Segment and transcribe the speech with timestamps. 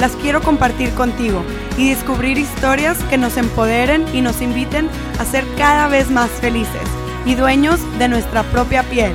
[0.00, 1.44] las quiero compartir contigo
[1.76, 4.88] y descubrir historias que nos empoderen y nos inviten
[5.18, 6.82] a ser cada vez más felices
[7.26, 9.12] y dueños de nuestra propia piel.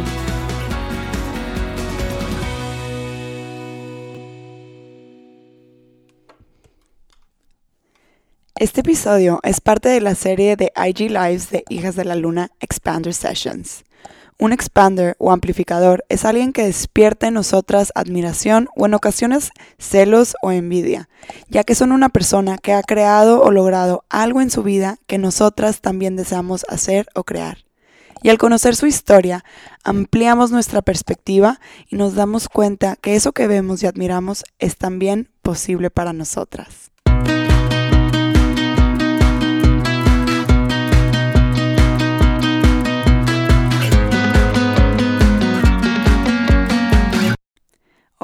[8.57, 12.51] Este episodio es parte de la serie de IG Lives de Hijas de la Luna
[12.59, 13.83] Expander Sessions.
[14.37, 20.35] Un expander o amplificador es alguien que despierta en nosotras admiración o en ocasiones celos
[20.41, 21.07] o envidia,
[21.47, 25.17] ya que son una persona que ha creado o logrado algo en su vida que
[25.17, 27.59] nosotras también deseamos hacer o crear.
[28.23, 29.45] Y al conocer su historia,
[29.83, 35.29] ampliamos nuestra perspectiva y nos damos cuenta que eso que vemos y admiramos es también
[35.43, 36.91] posible para nosotras.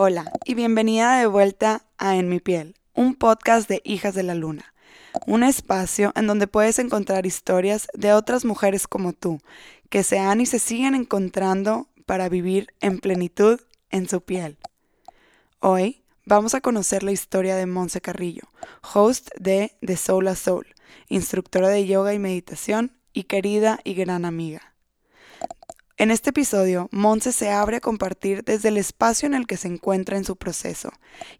[0.03, 4.33] Hola y bienvenida de vuelta a En mi piel, un podcast de Hijas de la
[4.33, 4.73] Luna,
[5.27, 9.41] un espacio en donde puedes encontrar historias de otras mujeres como tú,
[9.91, 13.59] que se han y se siguen encontrando para vivir en plenitud
[13.91, 14.57] en su piel.
[15.59, 18.49] Hoy vamos a conocer la historia de Monse Carrillo,
[18.95, 20.65] host de The Soul a Soul,
[21.09, 24.70] instructora de yoga y meditación y querida y gran amiga.
[26.01, 29.67] En este episodio, Monse se abre a compartir desde el espacio en el que se
[29.67, 30.91] encuentra en su proceso,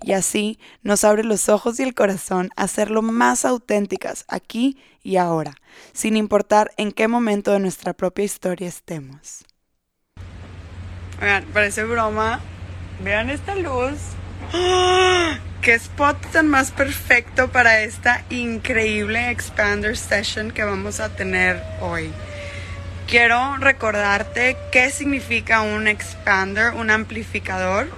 [0.04, 5.18] y así nos abre los ojos y el corazón a lo más auténticas aquí y
[5.18, 5.56] ahora,
[5.94, 9.44] sin importar en qué momento de nuestra propia historia estemos.
[11.54, 12.40] Parece broma.
[13.04, 13.98] Vean esta luz.
[14.54, 15.40] ¡Ah!
[15.64, 22.14] ¡Qué spot tan más perfecto para esta increíble Expander Session que vamos a tener hoy!
[23.12, 27.90] Quiero recordarte qué significa un expander, un amplificador.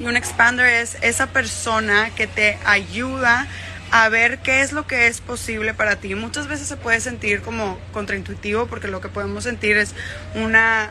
[0.00, 3.46] Y un expander es esa persona que te ayuda
[3.92, 6.16] a ver qué es lo que es posible para ti.
[6.16, 9.94] Muchas veces se puede sentir como contraintuitivo porque lo que podemos sentir es
[10.34, 10.90] una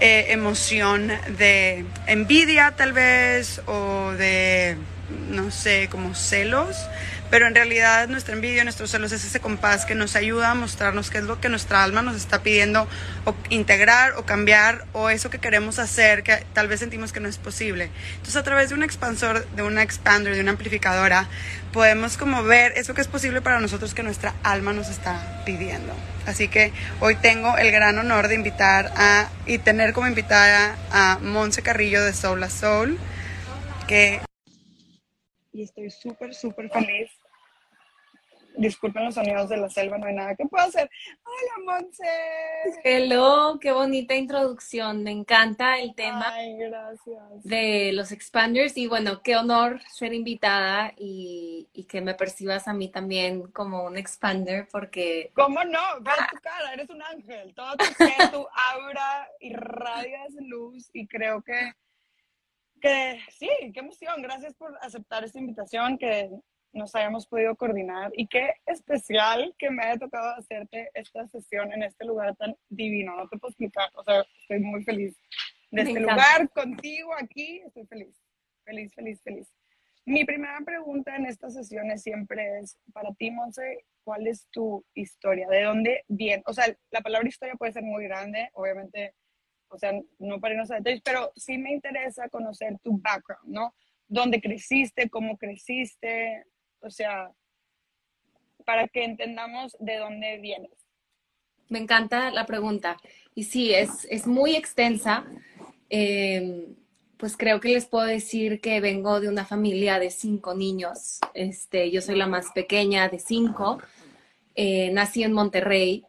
[0.00, 4.76] eh, emoción de envidia tal vez o de,
[5.28, 6.76] no sé, como celos
[7.30, 11.10] pero en realidad nuestra envidia, nuestros celos es ese compás que nos ayuda a mostrarnos
[11.10, 12.88] qué es lo que nuestra alma nos está pidiendo
[13.24, 17.28] o integrar o cambiar o eso que queremos hacer que tal vez sentimos que no
[17.28, 17.90] es posible.
[18.12, 21.28] Entonces a través de un expansor, de una expander, de una amplificadora,
[21.72, 25.94] podemos como ver eso que es posible para nosotros que nuestra alma nos está pidiendo.
[26.26, 31.18] Así que hoy tengo el gran honor de invitar a y tener como invitada a
[31.22, 32.98] Monse Carrillo de Soul a Soul,
[33.86, 34.20] que
[35.52, 37.10] y estoy súper, súper feliz
[38.56, 40.90] disculpen los sonidos de la selva, no hay nada que pueda hacer.
[41.22, 42.04] Hola, Monse.
[42.84, 45.02] Hello, qué bonita introducción.
[45.02, 46.32] Me encanta el tema
[47.42, 52.88] de los expanders y bueno, qué honor ser invitada y, que me percibas a mí
[52.88, 55.32] también como un expander porque...
[55.34, 55.80] ¿Cómo no?
[56.00, 57.52] Ve tu cara, eres un ángel.
[57.54, 61.72] Todo tu ser, tu aura irradias luz y creo que
[62.80, 64.22] que sí, qué emoción.
[64.22, 66.30] Gracias por aceptar esta invitación, que
[66.72, 71.82] nos hayamos podido coordinar y qué especial que me haya tocado hacerte esta sesión en
[71.82, 73.16] este lugar tan divino.
[73.16, 75.16] No te puedo explicar, o sea, estoy muy feliz
[75.70, 77.60] de este lugar contigo aquí.
[77.66, 78.16] Estoy feliz,
[78.64, 79.52] feliz, feliz, feliz.
[80.06, 85.46] Mi primera pregunta en estas sesiones siempre es, para ti, Monse, ¿cuál es tu historia?
[85.48, 86.42] ¿De dónde viene?
[86.46, 89.14] O sea, la palabra historia puede ser muy grande, obviamente,
[89.68, 93.74] o sea, no para irnos a detalles, pero sí me interesa conocer tu background, ¿no?
[94.08, 95.08] ¿Dónde creciste?
[95.10, 96.44] ¿Cómo creciste?
[96.80, 97.30] O sea,
[98.64, 100.70] para que entendamos de dónde vienes.
[101.68, 102.96] Me encanta la pregunta.
[103.34, 105.24] Y sí, es, es muy extensa.
[105.88, 106.74] Em,
[107.16, 111.20] pues creo que les puedo decir que vengo de una familia de cinco niños.
[111.34, 113.78] Este, yo soy la más pequeña de cinco.
[114.54, 116.04] Eh, nací en Monterrey.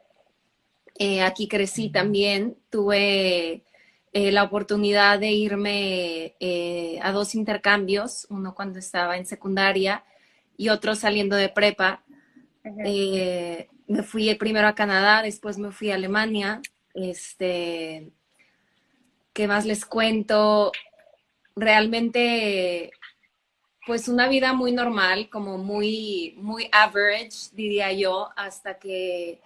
[0.98, 2.58] Eh, aquí crecí también.
[2.70, 3.64] Tuve
[4.14, 6.36] eh, la oportunidad de irme
[7.02, 10.04] a dos intercambios, uno cuando estaba en secundaria
[10.58, 12.04] y otros saliendo de prepa.
[12.86, 16.62] Eh, me fui primero a Canadá, después me fui a Alemania.
[16.94, 18.12] Este,
[19.34, 20.72] ¿Qué más les cuento?
[21.56, 22.92] Realmente
[23.86, 29.42] pues una vida muy normal, como muy, muy average, diría yo, hasta que,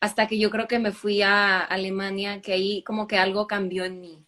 [0.00, 3.84] hasta que yo creo que me fui a Alemania, que ahí como que algo cambió
[3.84, 4.24] en mí,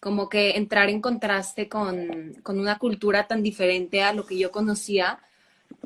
[0.00, 4.52] como que entrar en contraste con, con una cultura tan diferente a lo que yo
[4.52, 5.20] conocía.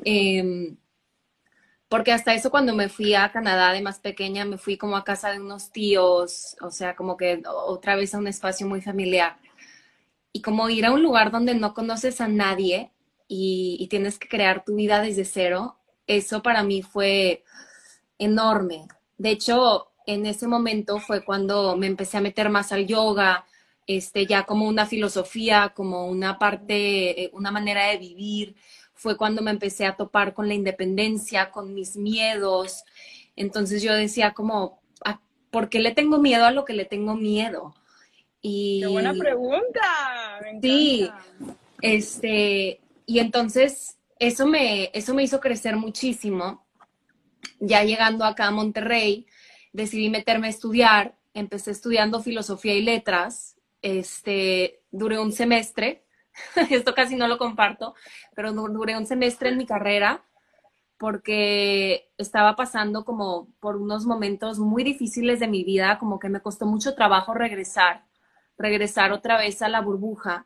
[0.03, 0.77] Em,
[1.89, 5.03] porque hasta eso cuando me fui a Canadá de más pequeña, me fui como a
[5.03, 9.37] casa de unos tíos, o sea, como que otra vez a un espacio muy familiar
[10.33, 12.91] y como ir a un lugar donde no conoces a nadie
[13.27, 17.43] y, tienes que crear tu vida desde cero, eso para mí fue
[18.19, 18.87] enorme.
[19.17, 23.45] De hecho, en ese momento fue cuando me empecé a meter más al yoga,
[23.87, 28.55] este, ya como una filosofía, como una parte, eh, una manera de vivir.
[28.93, 32.83] Fue cuando me empecé a topar con la independencia, con mis miedos.
[33.35, 35.19] Entonces yo decía como, ah,
[35.49, 37.73] ¿por qué le tengo miedo a lo que le tengo miedo?
[38.41, 39.81] Y, Qué buena pregunta.
[40.61, 41.09] sí,
[41.81, 46.65] este, y entonces eso me, eso me hizo crecer muchísimo.
[47.59, 49.27] Ya llegando acá a Monterrey,
[49.71, 51.17] decidí meterme a estudiar.
[51.33, 53.57] Empecé estudiando filosofía y letras.
[53.81, 56.02] Este, duré un semestre.
[56.69, 57.95] Esto casi no lo comparto,
[58.35, 60.23] pero duré un semestre en mi carrera
[60.97, 66.41] porque estaba pasando como por unos momentos muy difíciles de mi vida, como que me
[66.41, 68.03] costó mucho trabajo regresar
[68.57, 70.45] regresar otra vez a la burbuja,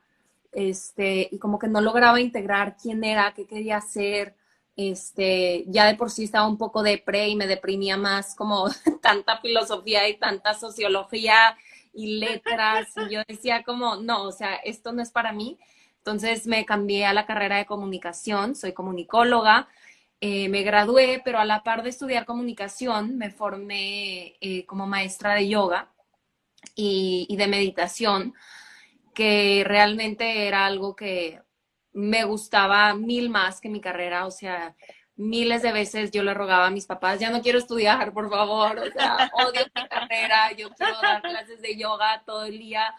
[0.51, 4.35] este, y como que no lograba integrar quién era, qué quería hacer,
[4.75, 8.67] este, ya de por sí estaba un poco depre y me deprimía más como
[9.01, 11.57] tanta filosofía y tanta sociología
[11.93, 15.57] y letras, y yo decía como, no, o sea, esto no es para mí.
[16.07, 19.67] Entonces me cambié a la carrera de comunicación, soy comunicóloga,
[20.21, 25.33] eh, me gradué, pero a la par de estudiar comunicación me formé eh, como maestra
[25.35, 25.91] de yoga
[26.75, 28.33] y, de meditación,
[29.13, 31.41] que realmente era algo que
[31.91, 34.77] me gustaba mil más que mi carrera, o sea,
[35.17, 38.79] miles de veces yo le rogaba a mis papás, ya no quiero estudiar, por favor,
[38.79, 42.95] o sea, odio mi carrera, yo quiero dar clases de yoga todo el día,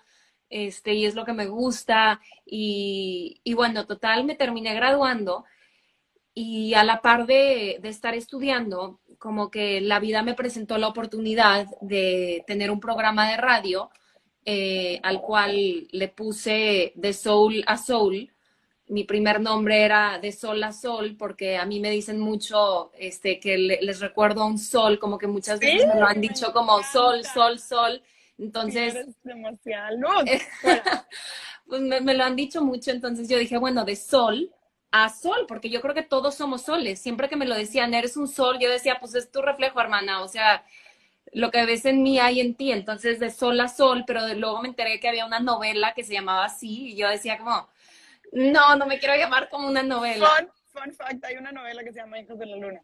[0.51, 5.45] este, y es lo que me gusta, y, y bueno, total, me terminé graduando,
[6.41, 11.67] y a la par de, estar estudiando, como que la vida me presentó la oportunidad
[11.81, 13.91] de tener un programa de radio
[14.45, 18.31] eh, al cual le puse de soul a soul.
[18.87, 23.41] Mi primer nombre era de sol a sol porque a mí me dicen mucho este,
[23.41, 26.81] que les recuerdo a un sol, como que muchas veces me lo han dicho como
[26.85, 28.01] sol, sol, sol.
[28.39, 29.07] Entonces...
[29.23, 29.97] demasiado.
[31.67, 34.53] pues me, me lo han dicho mucho, entonces yo dije, bueno, de sol
[34.91, 37.01] a sol, porque yo creo que todos somos soles.
[37.01, 40.23] Siempre que me lo decían, eres un sol, yo decía, pues es tu reflejo, hermana.
[40.23, 40.65] O sea,
[41.33, 42.73] lo que ves en mí hay en ti.
[42.73, 46.15] Entonces, de sol a sol, pero luego me enteré que había una novela que se
[46.15, 47.69] llamaba así y yo decía como,
[48.33, 50.29] no, no me quiero llamar como una novela.
[50.37, 52.83] Fun, fun fact, hay una novela que se llama Hijos de la Luna.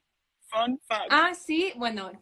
[0.48, 1.06] Fun fact.
[1.10, 2.12] Ah, sí, bueno,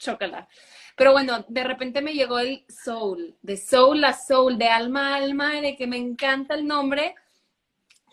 [0.00, 0.48] chócala.
[0.96, 5.16] Pero bueno, de repente me llegó el soul, de soul a soul, de alma a
[5.18, 7.14] alma, de que me encanta el nombre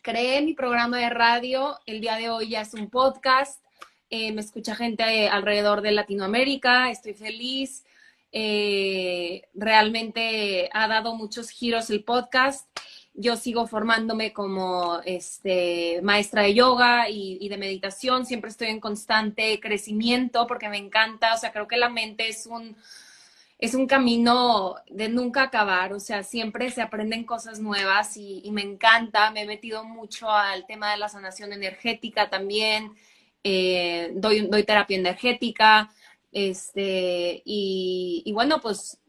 [0.07, 3.62] creé mi programa de radio, el día de hoy ya es un podcast,
[4.10, 7.84] eh, me escucha gente alrededor de Latinoamérica, estoy feliz,
[8.31, 12.69] eh, realmente ha dado muchos giros el podcast.
[13.18, 18.26] Yo sigo formándome como este, maestra de yoga y, de meditación.
[18.26, 21.33] Siempre estoy en constante crecimiento porque me encanta.
[21.33, 22.78] O sea, creo que la mente es un,
[23.59, 28.62] es un camino de nunca acabar, o sea, siempre se aprenden cosas nuevas y, me
[28.62, 32.94] encanta, me he metido mucho al tema de la sanación energética también,
[33.44, 35.90] eh, doy, doy terapia energética,
[36.31, 39.00] este, y, bueno, pues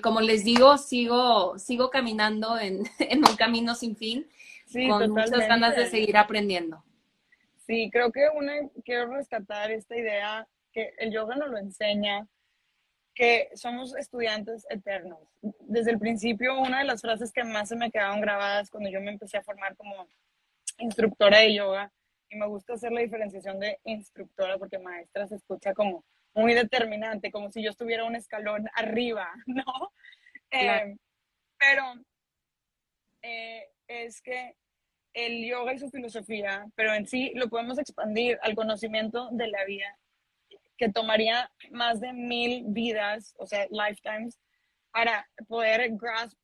[0.00, 2.80] como les digo, sigo, sigo caminando en,
[3.28, 4.26] un camino sin fin,
[4.88, 6.82] con muchas ganas de seguir aprendiendo.
[7.66, 8.52] Sí, creo que una,
[8.84, 12.26] quiero rescatar esta idea que el yoga nos lo enseña,
[13.14, 15.18] que somos estudiantes eternos.
[15.42, 19.00] Desde el principio, una de las frases que más se me quedaron grabadas cuando yo
[19.00, 20.08] me empecé a formar como
[20.78, 21.92] instructora de yoga,
[22.30, 27.30] y me gusta hacer la diferenciación de instructora porque maestra se escucha como muy determinante,
[27.30, 29.92] como si yo estuviera un escalón arriba, ¿no?
[30.50, 30.96] Eh,
[31.58, 31.94] pero
[33.22, 34.56] eh, es que
[35.12, 39.64] el yoga y su filosofía, pero en sí lo podemos expandir al conocimiento de la
[39.64, 39.96] vida
[40.80, 44.40] que tomaría más de mil vidas, o sea, lifetimes,
[44.90, 46.38] para poder grasp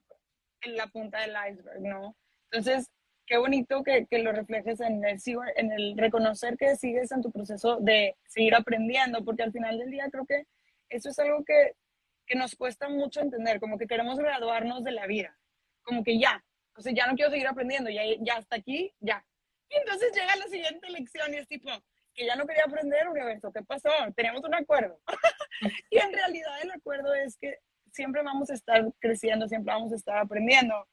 [0.60, 2.14] en la punta del iceberg, ¿no?
[2.50, 2.90] Entonces,
[3.26, 5.18] qué bonito que, que lo reflejes en el,
[5.56, 9.90] en el reconocer que sigues en tu proceso de seguir aprendiendo, porque al final del
[9.90, 10.44] día creo que
[10.88, 11.72] eso es algo que,
[12.26, 15.36] que nos cuesta mucho entender, como que queremos graduarnos de la vida,
[15.82, 16.44] como que ya,
[16.76, 19.24] o sea, ya no quiero seguir aprendiendo, ya, ya hasta aquí, ya.
[19.68, 21.70] Y entonces llega la siguiente lección y es tipo,
[22.14, 23.90] que ya no quería aprender universo, ¿qué pasó?
[24.14, 25.00] Teníamos un acuerdo.
[25.90, 27.58] y en realidad el acuerdo es que
[27.92, 30.86] siempre vamos a estar creciendo, siempre vamos a estar aprendiendo,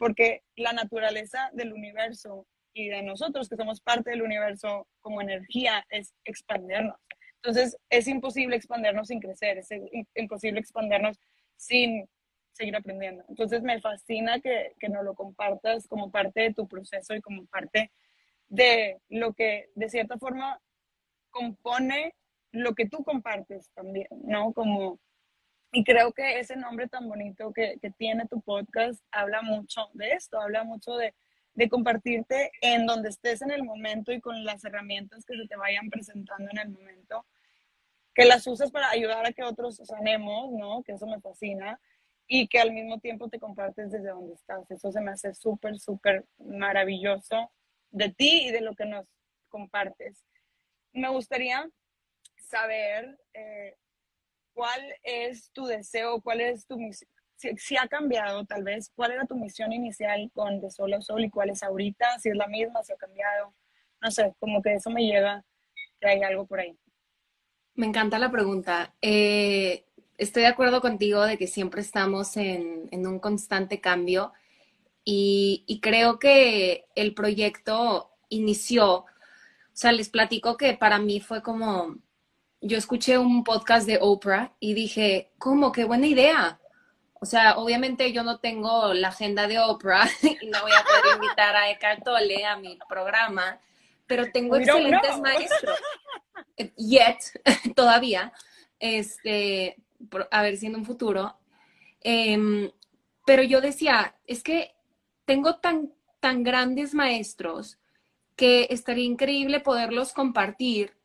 [0.00, 5.84] porque la naturaleza del universo y de nosotros que somos parte del universo como energía
[5.90, 6.96] es expandernos.
[7.36, 9.68] Entonces es imposible expandernos sin crecer, es
[10.14, 11.20] imposible expandernos
[11.56, 12.08] sin
[12.52, 13.24] seguir aprendiendo.
[13.28, 17.44] Entonces me fascina que, que nos lo compartas como parte de tu proceso y como
[17.44, 17.92] parte
[18.48, 20.62] de lo que de cierta forma
[21.28, 22.14] compone
[22.52, 24.54] lo que tú compartes también, ¿no?
[24.54, 24.98] Como,
[25.72, 30.12] y creo que ese nombre tan bonito que, que tiene tu podcast habla mucho de
[30.12, 31.14] esto, habla mucho de,
[31.54, 35.56] de compartirte en donde estés en el momento y con las herramientas que se te
[35.56, 37.26] vayan presentando en el momento,
[38.14, 40.82] que las uses para ayudar a que otros sanemos, ¿no?
[40.82, 41.80] Que eso me fascina
[42.26, 44.70] y que al mismo tiempo te compartes desde donde estás.
[44.70, 47.50] Eso se me hace súper, súper maravilloso
[47.90, 49.06] de ti y de lo que nos
[49.48, 50.24] compartes.
[50.92, 51.68] Me gustaría
[52.36, 53.76] saber eh,
[54.60, 59.24] cuál es tu deseo, cuál es tu misión, si, ha cambiado tal vez, cuál era
[59.24, 62.46] tu misión inicial con De Sol a Sol y cuál es ahorita, si es la
[62.46, 63.54] misma, si ha cambiado,
[64.02, 65.42] no sé, como que eso me llega,
[65.98, 66.76] que hay algo por ahí.
[67.74, 68.92] Me encanta la pregunta.
[69.00, 69.86] Eh,
[70.18, 74.34] estoy de acuerdo contigo de que siempre estamos en, un constante cambio
[75.06, 79.06] y, y, creo que el proyecto inició, o
[79.72, 81.96] sea, les platico que para mí fue como,
[82.60, 85.72] yo escuché un podcast de Oprah y dije, ¿cómo?
[85.72, 86.60] Qué buena idea.
[87.14, 91.16] O sea, obviamente yo no tengo la agenda de Oprah y no voy a poder
[91.16, 93.60] invitar a Eckhart Tolle a mi programa,
[94.06, 95.78] pero tengo excelentes maestros.
[96.76, 97.18] Yet,
[97.74, 98.32] todavía,
[98.78, 99.76] este,
[100.30, 101.38] a ver si en un futuro.
[102.00, 102.70] Em,
[103.26, 104.74] pero yo decía, es que
[105.24, 107.78] tengo tan, tan grandes maestros
[108.36, 110.96] que estaría increíble poderlos compartir.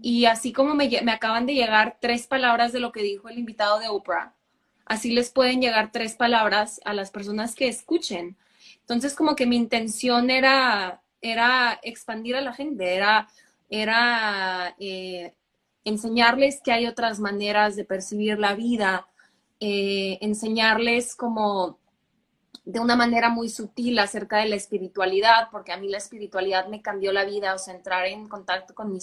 [0.00, 3.38] Y así como me, me acaban de llegar tres palabras de lo que dijo el
[3.38, 4.34] invitado de Oprah,
[4.84, 8.36] así les pueden llegar tres palabras a las personas que escuchen.
[8.80, 13.28] Entonces, como que mi intención era, era expandir a la gente, era,
[13.70, 15.32] era eh,
[15.84, 19.08] enseñarles que hay otras maneras de percibir la vida,
[19.60, 21.78] eh, enseñarles como
[22.64, 26.82] de una manera muy sutil acerca de la espiritualidad, porque a mí la espiritualidad me
[26.82, 28.98] cambió la vida, o sea, entrar en contacto con mi,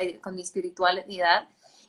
[0.00, 1.48] eh, con mi espiritualidad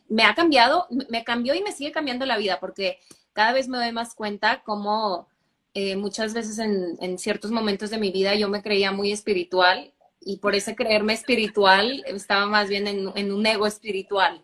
[0.09, 2.99] me ha cambiado, me cambió y me sigue cambiando la vida, porque
[3.31, 5.27] cada vez me doy más cuenta cómo
[5.73, 9.93] eh, muchas veces en, en, ciertos momentos de mi vida yo me creía muy espiritual
[10.19, 14.43] y por ese creerme espiritual estaba más bien en, en un ego espiritual.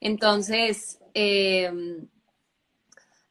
[0.00, 1.70] Entonces, eh,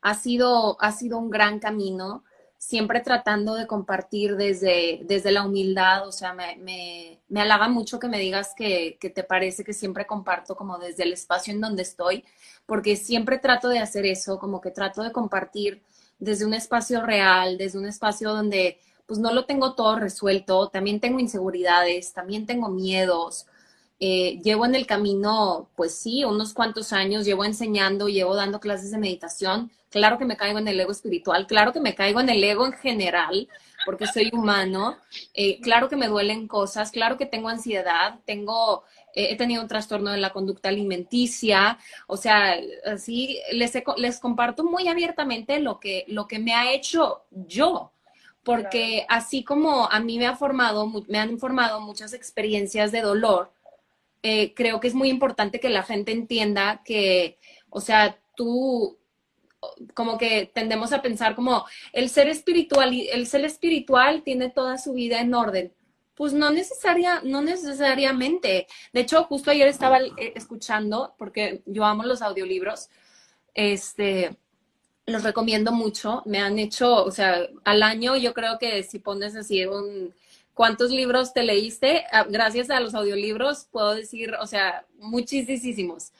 [0.01, 2.23] ha, sido, ha sido un gran camino,
[2.59, 8.09] siempre tratando de compartir desde, desde la humildad, o sea, me, me, halaga mucho que
[8.09, 11.83] me digas que, que te parece que siempre comparto como desde el espacio en donde
[11.83, 12.25] estoy,
[12.65, 15.81] porque siempre trato de hacer eso, como que trato de compartir
[16.19, 20.99] desde un espacio real, desde un espacio donde pues no lo tengo todo resuelto, también
[20.99, 23.47] tengo inseguridades, también tengo miedos.
[23.99, 28.91] Eh, llevo en el camino, pues sí, unos cuantos años, llevo enseñando, llevo dando clases
[28.91, 29.71] de meditación.
[29.89, 32.65] Claro que me caigo en el ego espiritual, claro que me caigo en el ego
[32.65, 33.49] en general,
[33.85, 34.97] porque soy humano.
[35.33, 40.11] Eh, claro que me duelen cosas, claro que tengo ansiedad, tengo he tenido un trastorno
[40.11, 41.77] de la conducta alimenticia,
[42.07, 47.23] o sea, así les, les comparto muy abiertamente lo que, lo que me ha hecho
[47.31, 47.91] yo,
[48.43, 53.51] porque así como a mí me ha formado, me han formado muchas experiencias de dolor,
[54.23, 57.37] eh, creo que es muy importante que la gente entienda que,
[57.69, 58.97] o sea, tú,
[59.93, 64.93] como que tendemos a pensar como el ser espiritual, el ser espiritual tiene toda su
[64.93, 65.73] vida en orden.
[66.15, 68.67] Pues no, necesaria, no necesariamente.
[68.91, 72.89] De hecho, justo ayer estaba eh, escuchando, porque yo amo los audiolibros,
[73.53, 74.35] este,
[75.05, 76.23] los recomiendo mucho.
[76.25, 80.13] Me han hecho, o sea, al año yo creo que si pones así un,
[80.59, 82.03] ¿cuántos libros te leíste?
[82.11, 86.11] Ah, gracias a los audiolibros puedo decir, o sea, muchísimos.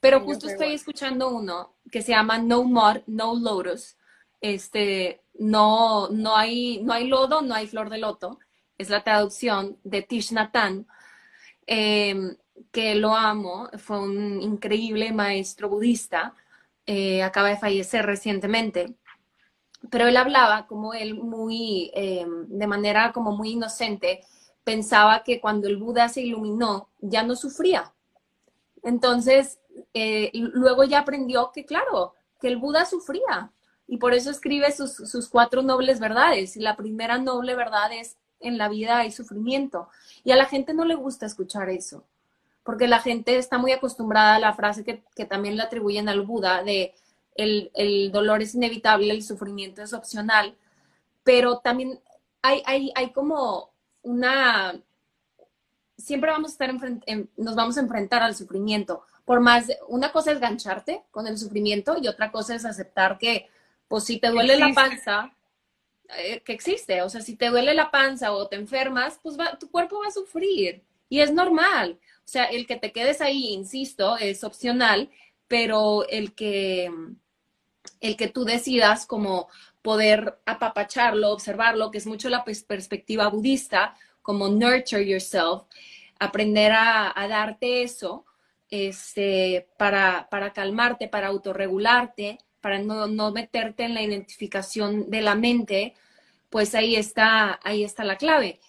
[0.00, 3.96] Pero justo estoy escuchando uno que se llama No More, No Lotus.
[4.40, 8.40] Este, no, no hay, no hay lodo, no hay flor de loto
[8.78, 10.86] es la traducción de Tish Nathan,
[11.66, 12.36] em,
[12.72, 16.34] que lo amo, fue un increíble maestro budista,
[16.86, 18.94] eh, acaba de fallecer recientemente,
[19.90, 24.20] pero él hablaba como él muy, em, de manera como muy inocente,
[24.64, 27.92] pensaba que cuando el Buda se iluminó ya no sufría.
[28.82, 29.58] Entonces,
[29.92, 33.52] eh, luego ya aprendió que, claro, que el Buda sufría,
[33.86, 36.56] y por eso escribe sus, sus, cuatro nobles verdades.
[36.56, 39.88] Y la primera noble verdad es en la vida hay sufrimiento.
[40.24, 42.04] Y a la gente no le gusta escuchar eso,
[42.62, 46.22] porque la gente está muy acostumbrada a la frase que, que también le atribuyen al
[46.22, 46.94] Buda de
[47.34, 50.56] el, el, dolor es inevitable, el sufrimiento es opcional,
[51.22, 52.00] pero también
[52.42, 53.70] hay, hay, hay como
[54.02, 54.80] una...
[55.96, 59.02] Siempre vamos a estar en, nos vamos a enfrentar al sufrimiento.
[59.24, 63.48] Por más, una cosa es gancharte con el sufrimiento y otra cosa es aceptar que,
[63.88, 65.32] pues si te duele la panza,
[66.18, 67.02] eh, que existe.
[67.02, 70.08] O sea, si te duele la panza o te enfermas, pues va, tu cuerpo va
[70.08, 71.98] a sufrir y es normal.
[72.18, 75.10] O sea, el que te quedes ahí, insisto, es opcional,
[75.48, 76.90] pero el que,
[78.00, 79.48] el que tú decidas como
[79.82, 85.64] poder apapacharlo, observarlo, que es mucho la perspectiva budista, como nurture yourself,
[86.18, 88.24] aprender a, darte eso
[88.70, 95.34] este, para, para calmarte, para autorregularte, para no, no, meterte en la identificación de la
[95.34, 95.94] mente,
[96.48, 98.60] pues ahí está, ahí está la clave.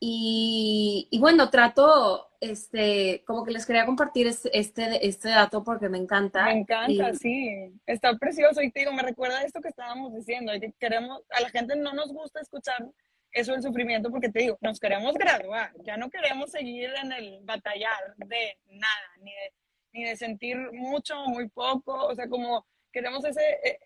[0.00, 6.44] Y, bueno, trato, este, como que les quería compartir este, este, dato porque me encanta.
[6.44, 7.72] Me encanta, sí.
[7.86, 8.62] Está precioso.
[8.62, 11.92] Y te digo, me recuerda esto que estábamos diciendo, que queremos, a la gente no
[11.92, 12.86] nos gusta escuchar
[13.32, 17.40] eso del sufrimiento porque te digo, nos queremos graduar, ya no queremos seguir en el
[17.42, 19.52] batallar de nada, ni de,
[19.92, 23.78] ni de sentir mucho o muy poco, o sea, como queremos ese, eh,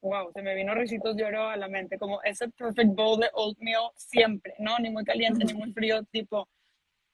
[0.00, 3.30] wow, se me vino risitos de oro a la mente, como ese perfect bowl de
[3.34, 4.78] oatmeal siempre, ¿no?
[4.78, 6.48] Ni muy caliente, ni muy frío, tipo.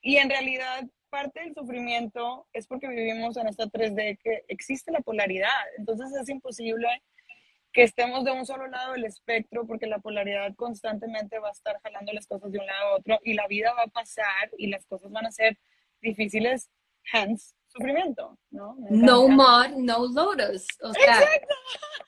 [0.00, 5.00] Y en realidad, parte del sufrimiento es porque vivimos en esta 3D que existe la
[5.00, 5.48] polaridad.
[5.76, 6.88] Entonces es imposible
[7.72, 11.80] que estemos de un solo lado del espectro porque la polaridad constantemente va a estar
[11.82, 14.68] jalando las cosas de un lado a otro y la vida va a pasar y
[14.68, 15.58] las cosas van a ser
[16.00, 16.70] difíciles,
[17.12, 18.76] hence sufrimiento, ¿no?
[18.90, 20.66] No more, no lotus.
[20.82, 21.20] O sea,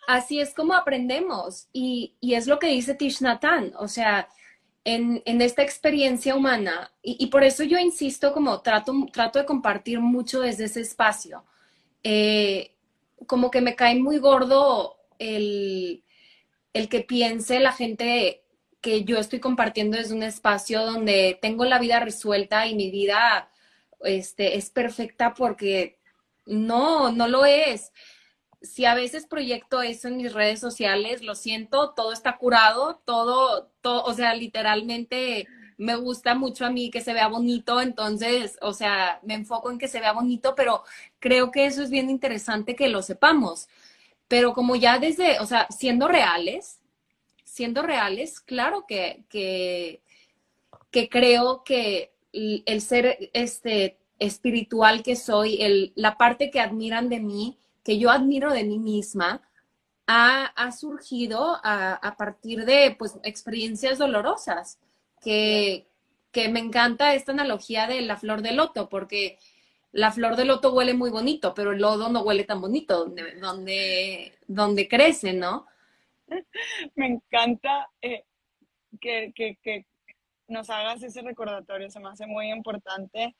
[0.09, 1.69] así es como aprendemos.
[1.73, 3.21] Y, y, es lo que dice Tish
[3.77, 4.29] o sea,
[4.95, 10.01] en, esta experiencia humana, y, y, por eso yo insisto, como trato, trato de compartir
[10.01, 11.45] mucho desde ese espacio,
[12.03, 12.73] eh,
[13.27, 16.03] como que me cae muy gordo el,
[16.73, 18.43] el que piense la gente
[18.81, 23.51] que yo estoy compartiendo desde un espacio donde tengo la vida resuelta y mi vida
[24.01, 25.99] este, es perfecta porque
[26.47, 27.93] no, no lo es.
[28.63, 33.71] Si a veces proyecto eso en mis redes sociales, lo siento, todo está curado, todo,
[33.81, 35.47] todo, o sea, literalmente
[35.79, 39.79] me gusta mucho a mí que se vea bonito, entonces, o sea, me enfoco en
[39.79, 40.85] que se vea bonito, pero
[41.21, 43.67] creo que eso es bien interesante que lo sepamos.
[44.29, 46.81] Pero como ya desde, o sea, siendo reales,
[47.45, 50.03] siendo reales, claro que, que,
[50.91, 57.21] que creo que el ser este, espiritual que soy, el, la parte que admiran de
[57.21, 59.43] mí, que yo admiro de mí misma,
[60.07, 64.79] ha, ha surgido a, a, partir de pues, experiencias dolorosas,
[65.23, 65.87] que,
[66.33, 69.39] que me encanta esta analogía de la flor de loto, porque
[69.93, 73.35] la flor de loto huele muy bonito, pero el lodo no huele tan bonito donde,
[73.37, 75.67] donde, donde crece, ¿no?
[76.95, 78.25] Me encanta eh,
[79.01, 79.87] que, que, que,
[80.47, 83.37] nos hagas ese recordatorio, se me hace muy importante.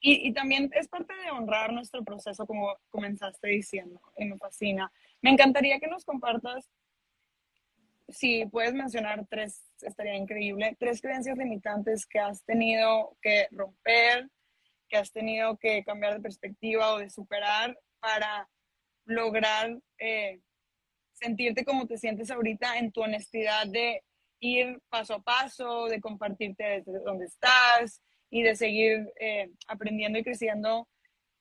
[0.00, 4.92] Y, también es parte de honrar nuestro proceso, como comenzaste diciendo, y me fascina.
[5.20, 6.70] Me encantaría que nos compartas,
[8.08, 14.30] si puedes mencionar tres, estaría increíble, tres creencias limitantes que has tenido que romper,
[14.88, 18.48] que has tenido que cambiar de perspectiva o de superar para
[19.04, 20.40] lograr eh,
[21.12, 24.04] sentirte como te sientes ahorita en tu honestidad de
[24.40, 30.24] ir paso a paso, de compartirte desde donde estás y de seguir eh, aprendiendo y
[30.24, 30.88] creciendo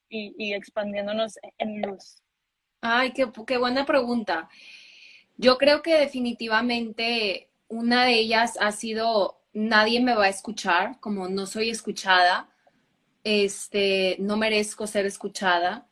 [0.09, 2.21] y, y, expandiéndonos en luz?
[2.81, 4.49] Ay, qué, qué buena pregunta.
[5.35, 11.27] Yo creo que definitivamente una de ellas ha sido nadie me va a escuchar, como
[11.29, 12.47] no soy escuchada,
[13.23, 15.87] este, no merezco ser escuchada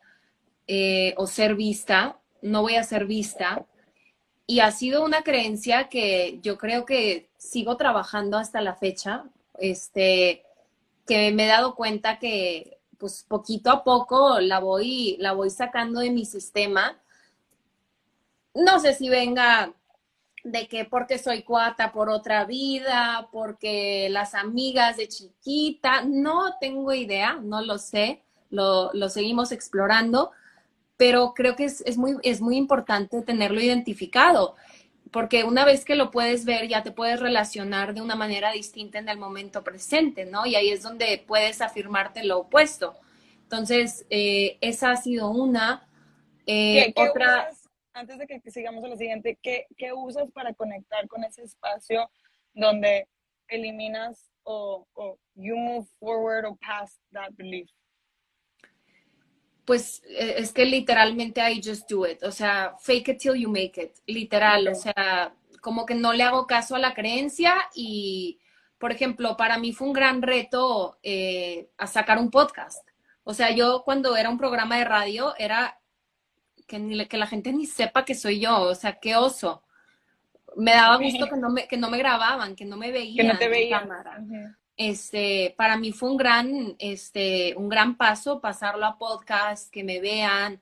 [0.67, 3.65] eh, o ser vista, no voy a ser vista
[4.47, 9.25] y ha sido una creencia que yo creo que sigo trabajando hasta la fecha,
[9.57, 10.44] este,
[11.05, 15.99] que me he dado cuenta que pues poquito a poco la voy, la voy sacando
[15.99, 16.97] de mi sistema.
[18.53, 19.73] No sé si venga
[20.43, 26.93] de que porque soy cuata por otra vida, porque las amigas de chiquita, no tengo
[26.93, 30.31] idea, no lo sé, lo, lo seguimos explorando,
[30.97, 34.55] pero creo que es, es, muy, es muy importante tenerlo identificado,
[35.15, 38.99] porque una vez que lo puedes ver, ya te puedes relacionar de una manera distinta
[38.99, 40.45] en el momento presente, ¿no?
[40.45, 42.99] Y ahí es donde puedes afirmarte lo opuesto.
[43.43, 45.87] Entonces, eh, esa ha sido una.
[46.45, 47.47] Eh, ¿Qué, qué otra.
[47.49, 51.43] Usas, antes de que sigamos a lo siguiente, ¿qué, ¿qué usas para conectar con ese
[51.43, 52.11] espacio
[52.53, 53.07] donde
[53.47, 57.69] eliminas o, o you move forward or past that belief?
[59.65, 63.49] Pues eh, es que literalmente I just do it, o sea, fake it till you
[63.49, 68.39] make it, literal, o sea, como que no le hago caso a la creencia y,
[68.77, 72.87] por ejemplo, para mí fue un gran reto eh, a sacar un podcast.
[73.23, 75.79] O sea, yo cuando era un programa de radio era
[76.67, 79.63] que, ni, que la gente ni sepa que soy yo, o sea, qué oso.
[80.55, 83.33] Me daba gusto que no me, que no me grababan, que no me veían que
[83.33, 83.81] no te veían.
[83.81, 84.23] cámara.
[84.77, 89.99] Este, para mí fue un gran, este, un gran paso pasarlo a podcast, que me
[89.99, 90.61] vean.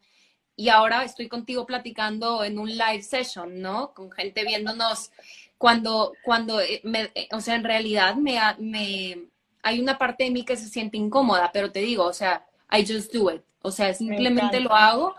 [0.55, 3.93] Y ahora estoy contigo platicando en un live session, ¿no?
[3.93, 5.11] Con gente viéndonos
[5.57, 9.29] cuando, cuando, eh, me, eh, o sea, en realidad me, me,
[9.63, 12.85] hay una parte de mí que se siente incómoda, pero te digo, o sea, I
[12.85, 13.41] just do it.
[13.61, 15.15] O sea, simplemente lo hago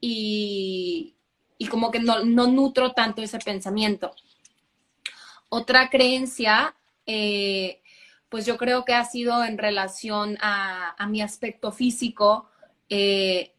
[0.00, 1.16] y,
[1.58, 4.14] y como que no, no, nutro tanto ese pensamiento.
[5.48, 7.82] Otra creencia, eh,
[8.28, 12.48] pues yo creo que ha sido en relación a, a mi aspecto físico.
[12.88, 13.52] Eh,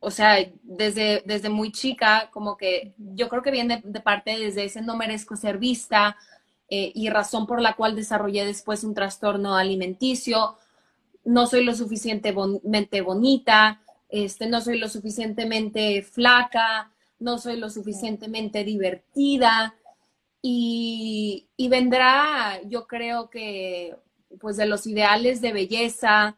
[0.00, 4.64] o sea, desde, desde muy chica, como que yo creo que viene de, parte desde
[4.64, 6.16] ese no merezco ser vista
[6.68, 10.56] eh, y razón por la cual desarrollé después un trastorno alimenticio.
[11.24, 18.62] No soy lo suficientemente bonita, este, no soy lo suficientemente flaca, no soy lo suficientemente
[18.64, 19.74] divertida.
[20.42, 23.96] Y, y vendrá, yo creo que,
[24.40, 26.36] pues de los ideales de belleza,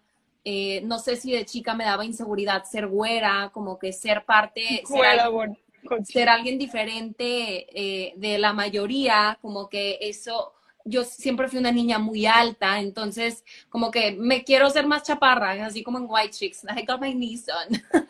[0.51, 4.83] eh, no sé si de chica me daba inseguridad ser güera, como que ser parte,
[4.87, 5.59] ser, alguien,
[6.05, 10.55] ser alguien diferente eh, de la mayoría, como que eso,
[10.87, 15.67] yo siempre fui una niña muy alta, entonces como que me quiero ser más chaparra,
[15.67, 17.83] así como en White Chicks, I got my knees on.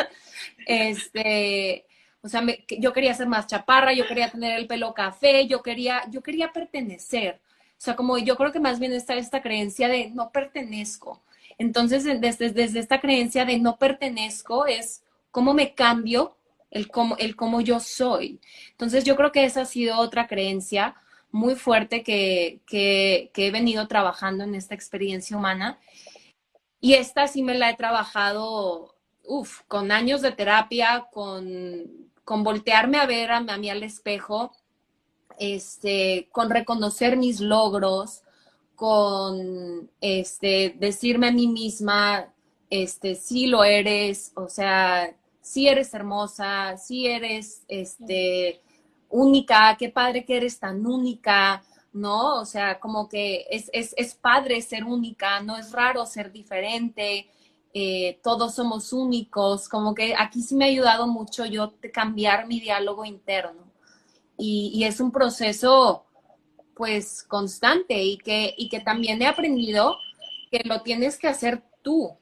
[0.67, 1.87] este,
[2.29, 2.43] o sea,
[2.79, 6.53] yo quería ser más chaparra, yo quería tener el pelo café, yo quería, yo quería
[6.53, 7.41] pertenecer.
[7.71, 11.23] O sea, como yo creo que más bien está esta creencia de no pertenezco.
[11.57, 16.37] Entonces, desde, desde esta creencia de no pertenezco es cómo me cambio
[16.71, 18.41] el cómo, el cómo yo soy.
[18.73, 20.97] Entonces, yo creo que esa ha sido otra creencia
[21.31, 25.79] muy fuerte que, que, que he venido trabajando en esta experiencia humana.
[26.79, 32.99] Y esta sí me la he trabajado, uff, con años de terapia, con, con voltearme
[32.99, 34.53] a ver a, mí al espejo,
[35.39, 38.21] este, con reconocer mis logros,
[38.77, 42.31] con este, decirme a mí misma,
[42.69, 45.11] este, sí lo eres, o sea,
[45.41, 48.61] sí eres hermosa, sí eres este,
[49.09, 51.63] única, qué padre que eres tan única,
[51.95, 52.41] ¿no?
[52.41, 57.27] O sea, como que es, es, es padre ser única, no es raro ser diferente,
[57.75, 62.61] eh, todos somos únicos, como que aquí sí me ha ayudado mucho yo cambiar mi
[62.61, 63.69] diálogo interno.
[64.37, 66.05] Y, y es un proceso
[66.75, 69.97] pues constante y que, y que también he aprendido
[70.51, 72.17] que lo tienes que hacer tú,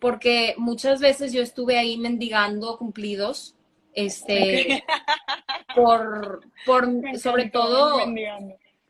[0.00, 3.54] porque muchas veces yo estuve ahí mendigando cumplidos,
[3.92, 4.84] este,
[5.76, 8.06] por, por sobre todo,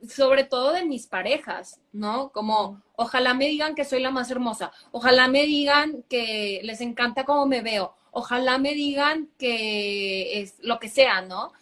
[0.08, 2.30] sobre todo de mis parejas, ¿no?
[2.30, 7.24] Como, ojalá me digan que soy la más hermosa, ojalá me digan que les encanta
[7.24, 11.52] cómo me veo, ojalá me digan que es lo que sea, ¿no?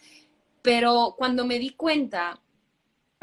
[0.61, 2.41] Pero cuando me di cuenta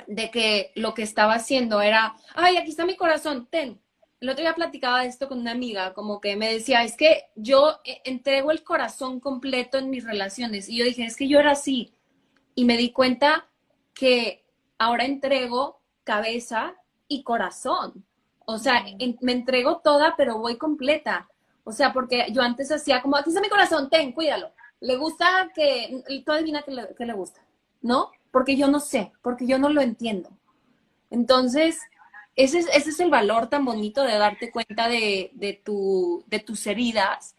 [0.06, 3.80] de que lo que estaba haciendo era, ay, aquí está mi corazón, ten.
[4.20, 7.80] El otro día platicaba esto con una amiga, como que me decía, es que yo
[7.84, 10.68] eh, entrego el corazón completo en mis relaciones.
[10.70, 11.92] Y yo dije, es que yo era así.
[12.54, 13.46] Y me di cuenta
[13.92, 14.45] que
[14.78, 16.74] ahora entrego cabeza
[17.08, 18.04] y corazón.
[18.44, 18.84] O sea,
[19.20, 21.28] me entrego toda, pero voy completa.
[21.64, 24.52] O sea, porque yo antes hacía como, aquí está mi corazón, ten, cuídalo.
[24.80, 27.40] Le gusta que, tú adivina que le, que le gusta,
[27.82, 28.12] ¿no?
[28.36, 30.28] porque yo no sé, porque yo no lo entiendo.
[31.08, 31.80] Entonces,
[32.34, 36.40] ese es, ese es el valor tan bonito de darte cuenta de, de, tu, de
[36.40, 37.34] tus heridas,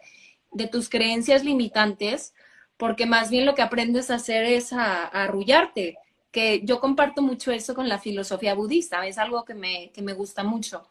[0.51, 2.33] de tus creencias limitantes,
[2.77, 5.99] porque más bien lo que aprendes a hacer es a, arrullarte,
[6.37, 10.13] que yo comparto mucho eso con la filosofía budista, es algo que me, que me
[10.13, 10.87] gusta mucho.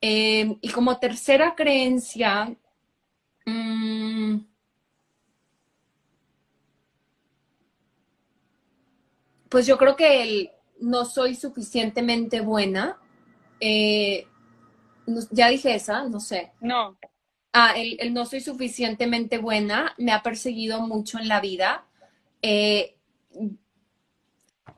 [0.00, 2.56] Eh, y como tercera creencia,
[3.44, 4.36] mmm,
[9.48, 13.00] pues yo creo que el no soy suficientemente buena.
[13.58, 14.28] Eh,
[15.32, 16.52] ya dije esa, no sé.
[16.60, 16.96] No.
[17.52, 21.84] Ah, el, no soy suficientemente buena me ha perseguido mucho en la vida.
[22.42, 22.96] Eh,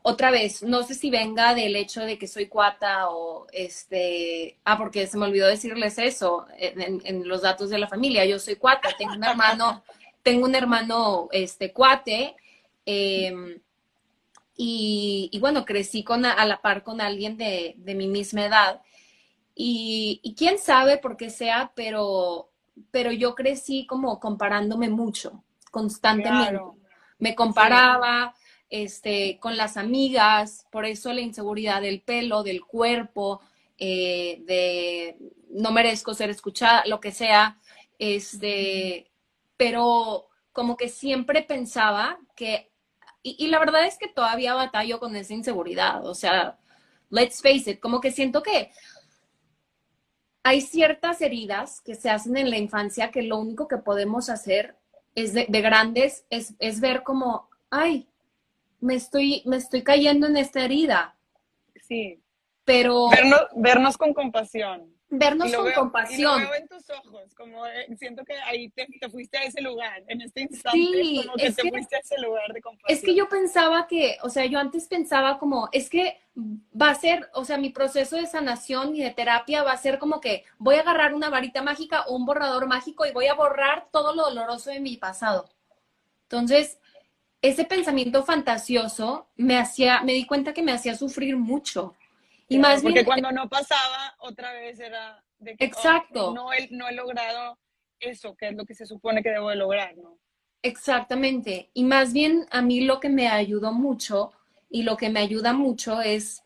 [0.07, 4.59] otra vez, no sé si venga del hecho de que soy cuata o este.
[4.63, 8.27] Ah, porque se me olvidó decirles eso en, los datos de la familia.
[8.27, 9.83] Yo soy cuata, tengo un hermano,
[10.23, 12.37] tengo un hermano este, cuate.
[12.85, 13.59] Eh,
[14.59, 18.83] y, bueno, crecí con, a la par con alguien de, mi misma edad.
[19.55, 22.51] Y, quién sabe por qué sea, pero,
[22.91, 26.61] pero yo crecí como comparándome mucho, constantemente.
[27.19, 28.35] Me comparaba
[28.71, 33.41] este, con las amigas, por eso la inseguridad del pelo, del cuerpo,
[33.79, 35.17] eh, de
[35.51, 37.59] no merezco ser escuchada, lo que sea.
[37.99, 39.11] Este,
[39.57, 42.71] pero como que siempre pensaba que
[43.27, 46.07] y, la verdad es que todavía batallo con esa inseguridad.
[46.07, 46.59] O sea,
[47.09, 48.71] let's face it, como que siento que
[50.43, 54.77] hay ciertas heridas que se hacen en la infancia que lo único que podemos hacer
[55.15, 58.11] es de, grandes es, es, ver como, ay,
[58.85, 61.17] me estoy, me estoy cayendo en esta herida.
[61.89, 62.21] Sí.
[62.65, 63.09] Pero...
[63.57, 66.41] vernos con compasión vernos con compasión.
[66.41, 69.61] Y lo veo en tus ojos, como eh, siento que ahí te, fuiste a ese
[69.61, 72.99] lugar, en este instante, sí, como que te fuiste a ese lugar de compasión.
[72.99, 76.95] Es que yo pensaba que, o sea, yo antes pensaba como, es que va a
[76.95, 80.45] ser, o sea, mi proceso de sanación y de terapia va a ser como que
[80.59, 84.15] voy a agarrar una varita mágica o un borrador mágico y voy a borrar todo
[84.15, 85.49] lo doloroso de mi pasado.
[86.23, 86.79] Entonces,
[87.45, 91.95] ese pensamiento fantasioso me hacía, me di cuenta que me hacía sufrir mucho
[92.49, 96.33] y más porque cuando no pasaba, otra vez era de que Exacto.
[96.33, 97.59] no, he, no he logrado
[98.01, 100.17] eso, que es lo que se supone que debo de lograr, ¿no?
[100.63, 101.69] Exactamente.
[101.75, 104.33] Y más bien a mí lo que me ayudó mucho
[104.71, 106.45] y lo que me ayuda mucho es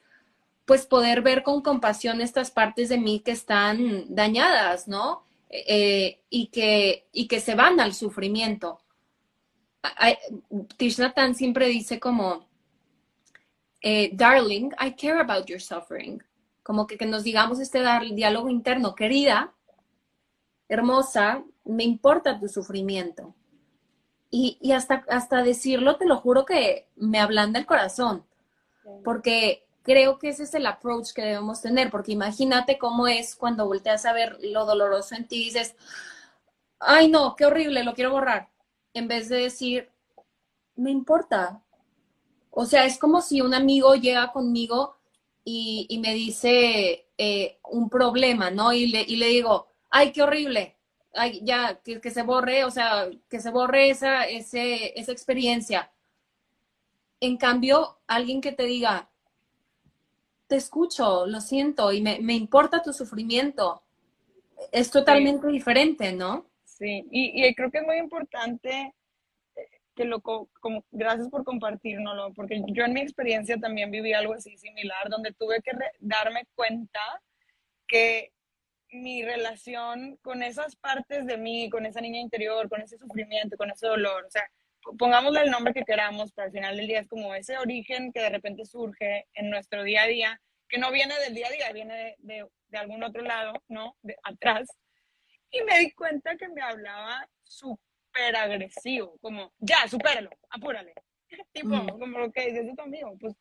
[0.64, 5.22] pues poder ver con compasión estas partes de mí que están dañadas, ¿no?
[5.48, 8.80] Eh, y, que, y que se van al sufrimiento.
[10.76, 12.46] Tishnatan siempre dice como,
[13.80, 16.22] eh, darling, I care about your suffering.
[16.62, 17.82] Como que, que nos digamos este
[18.14, 19.54] diálogo interno, querida,
[20.68, 23.34] hermosa, me importa tu sufrimiento.
[24.30, 28.26] Y, y, hasta, hasta decirlo, te lo juro que me ablanda el corazón,
[29.02, 33.66] porque creo que ese es el approach que debemos tener, porque imagínate cómo es cuando
[33.66, 35.76] volteas a ver lo doloroso en ti y dices,
[36.78, 38.50] ay no, qué horrible, lo quiero borrar,
[38.94, 39.90] en vez de decir,
[40.77, 41.62] me importa,
[42.51, 44.96] o sea, es como si un amigo llega conmigo
[45.44, 48.72] y, me dice eh, un problema, ¿no?
[48.72, 50.77] Y le, y le digo, ay, qué horrible,
[51.14, 55.90] ay, ya, que, se borre, o sea, que se borre esa, ese, esa experiencia.
[57.20, 59.11] En cambio, alguien que te diga,
[60.46, 63.83] te escucho, lo siento, y me, importa tu sufrimiento,
[64.72, 66.46] es totalmente diferente, ¿no?
[66.78, 68.94] Sí, y, y creo que es muy importante
[69.96, 74.56] que lo, como, gracias por compartirnoslo, porque yo en mi experiencia también viví algo así
[74.56, 77.00] similar, donde tuve que darme cuenta
[77.88, 78.32] que
[78.92, 83.70] mi relación con esas partes de mí, con esa niña interior, con ese sufrimiento, con
[83.70, 84.48] ese dolor, o sea,
[84.96, 88.20] pongámosle el nombre que queramos, pero al final del día es como ese origen que
[88.20, 91.72] de repente surge en nuestro día a día, que no viene del día a día,
[91.72, 93.96] viene de, de, algún otro lado, ¿no?
[94.02, 94.68] De atrás.
[95.50, 97.78] Y me di cuenta que me hablaba su
[98.12, 100.94] agresivo, como, ya, supéralo, apúrale.
[101.52, 103.34] tipo, como lo que dices tu amigo, pues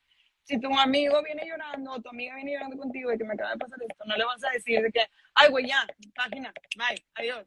[0.43, 3.51] si tu amigo viene llorando o tu amiga viene llorando contigo de que me acaba
[3.51, 5.01] de pasar esto, no le vas a decir de que,
[5.35, 7.45] ay, güey, ya, página, bye, adiós.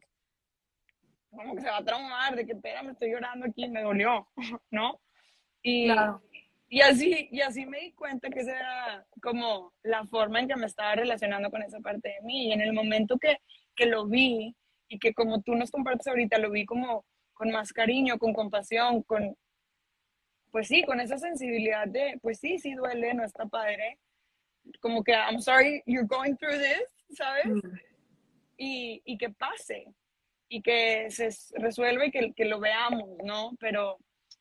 [1.31, 4.27] Como que se va a traumar de que, espera, me estoy llorando aquí, me dolió,
[4.69, 5.01] ¿no?
[5.63, 5.89] Y,
[6.69, 10.55] y, así, y así me di cuenta que esa era como la forma en que
[10.55, 12.49] me estaba relacionando con esa parte de mí.
[12.49, 13.37] Y en el momento que,
[13.75, 14.55] que lo vi
[14.87, 19.03] y que como tú nos compartes ahorita, lo vi como con más cariño, con compasión,
[19.03, 19.35] con,
[20.51, 23.97] pues sí, con esa sensibilidad de, pues sí, sí duele, no está padre.
[24.79, 27.47] Como que, I'm sorry, you're going through this, ¿sabes?
[27.47, 27.77] Mm.
[28.57, 29.87] Y, y, que pase,
[30.49, 33.55] y que se resuelva y que, que, lo veamos, ¿no?
[33.59, 33.97] Pero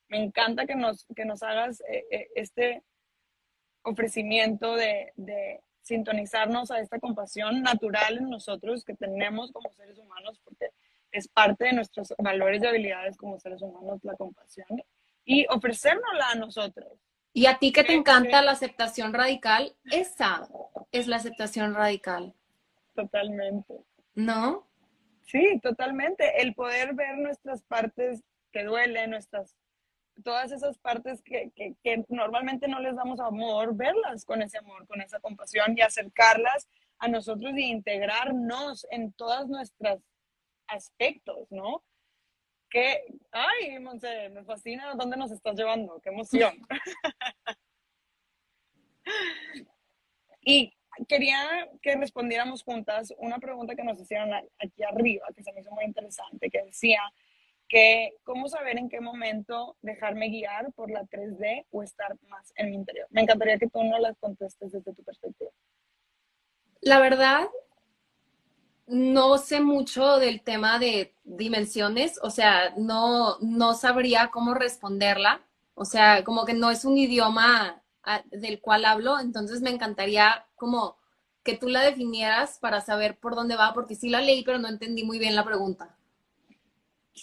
[0.09, 2.83] me encanta que nos, que nos hagas eh, eh, este
[3.83, 10.40] ofrecimiento de, de sintonizarnos a esta compasión natural en nosotros que tenemos como seres humanos,
[10.45, 10.71] porque
[11.12, 14.83] es parte de nuestros valores y habilidades como seres humanos, la compasión,
[15.25, 16.93] y ofrecérnosla a nosotros.
[17.33, 20.49] Y a ti que te encanta la aceptación radical, esa
[20.90, 22.35] es la aceptación radical.
[22.95, 23.85] Totalmente.
[24.14, 24.66] ¿No?
[25.23, 26.43] Sí, totalmente.
[26.43, 29.57] El poder ver nuestras partes que duelen, nuestras,
[30.20, 34.87] todas esas partes que, que, que normalmente no les damos amor, verlas con ese amor,
[34.87, 40.00] con esa compasión y acercarlas a nosotros y integrarnos en todas nuestras
[40.68, 41.83] aspectos, ¿no?
[42.68, 43.02] Que,
[43.33, 46.54] ay, Monse, me fascina dónde nos estás llevando, qué emoción.
[50.42, 50.72] y
[51.09, 55.70] quería que respondiéramos juntas una pregunta que nos hicieron aquí arriba, que se me hizo
[55.72, 57.00] muy interesante, que decía,
[58.24, 62.76] cómo saber en qué momento dejarme guiar por la 3D o estar más en mi
[62.76, 63.06] interior.
[63.11, 65.50] Me encantaría que tú no las contestes desde tu perspectiva.
[66.80, 67.48] La verdad,
[68.87, 75.42] no sé mucho del tema de dimensiones, o sea, no, no sabría cómo responderla,
[75.74, 80.46] o sea, como que no es un idioma ah, del cual hablo, entonces me encantaría
[80.56, 80.96] como
[81.44, 84.68] que tú la definieras para saber por dónde va, porque sí la leí, pero no
[84.68, 85.96] entendí muy bien la pregunta.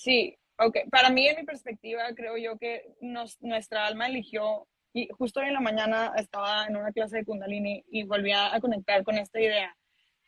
[0.02, 0.78] Sí, ok.
[0.92, 5.54] Para mí, en mi perspectiva, creo yo que nuestra alma eligió, y justo hoy en
[5.54, 9.76] la mañana estaba en una clase de Kundalini y volví a conectar con esta idea,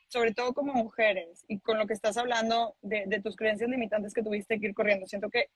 [0.08, 4.24] sobre todo como mujeres, y con lo que estás hablando de, tus creencias limitantes que
[4.24, 5.08] tuviste que ir corriendo.
[5.08, 5.48] Siento que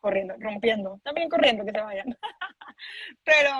[0.00, 2.16] corriendo, rompiendo, también corriendo, que se vayan.
[3.24, 3.50] Pero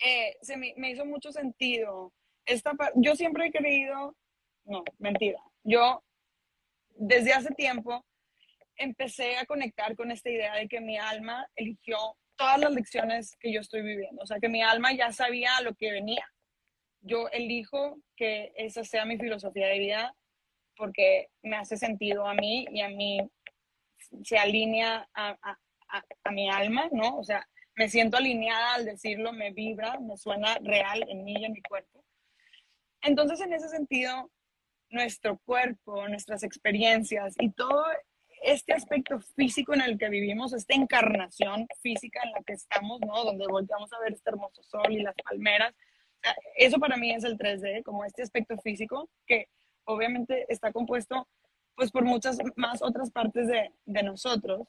[0.00, 2.12] eh, se me, me, hizo mucho sentido.
[2.46, 4.16] Esta, yo siempre he creído,
[4.64, 6.02] no, mentira, yo
[6.96, 8.04] desde hace tiempo
[8.76, 11.96] empecé a conectar con esta idea de que mi alma eligió
[12.36, 15.74] todas las lecciones que yo estoy viviendo, o sea, que mi alma ya sabía lo
[15.74, 16.26] que venía.
[17.00, 20.16] Yo elijo que esa sea mi filosofía de vida
[20.76, 23.20] porque me hace sentido a mí y a mí
[24.24, 25.58] se alinea a, a,
[26.24, 27.18] a, mi alma, ¿no?
[27.18, 31.44] O sea, me siento alineada al decirlo, me vibra, me suena real en mí y
[31.44, 32.04] en mi cuerpo.
[33.02, 34.30] Entonces, en ese sentido,
[34.90, 37.84] nuestro cuerpo, nuestras experiencias y todo
[38.44, 43.24] este aspecto físico en el que vivimos, esta encarnación física en la que estamos, ¿no?
[43.24, 45.74] Donde volteamos a ver este hermoso sol y las palmeras.
[46.56, 49.48] eso para mí es el 3D, como este aspecto físico que
[49.84, 51.28] obviamente está compuesto
[51.74, 54.68] pues por muchas más otras partes de, de nosotros.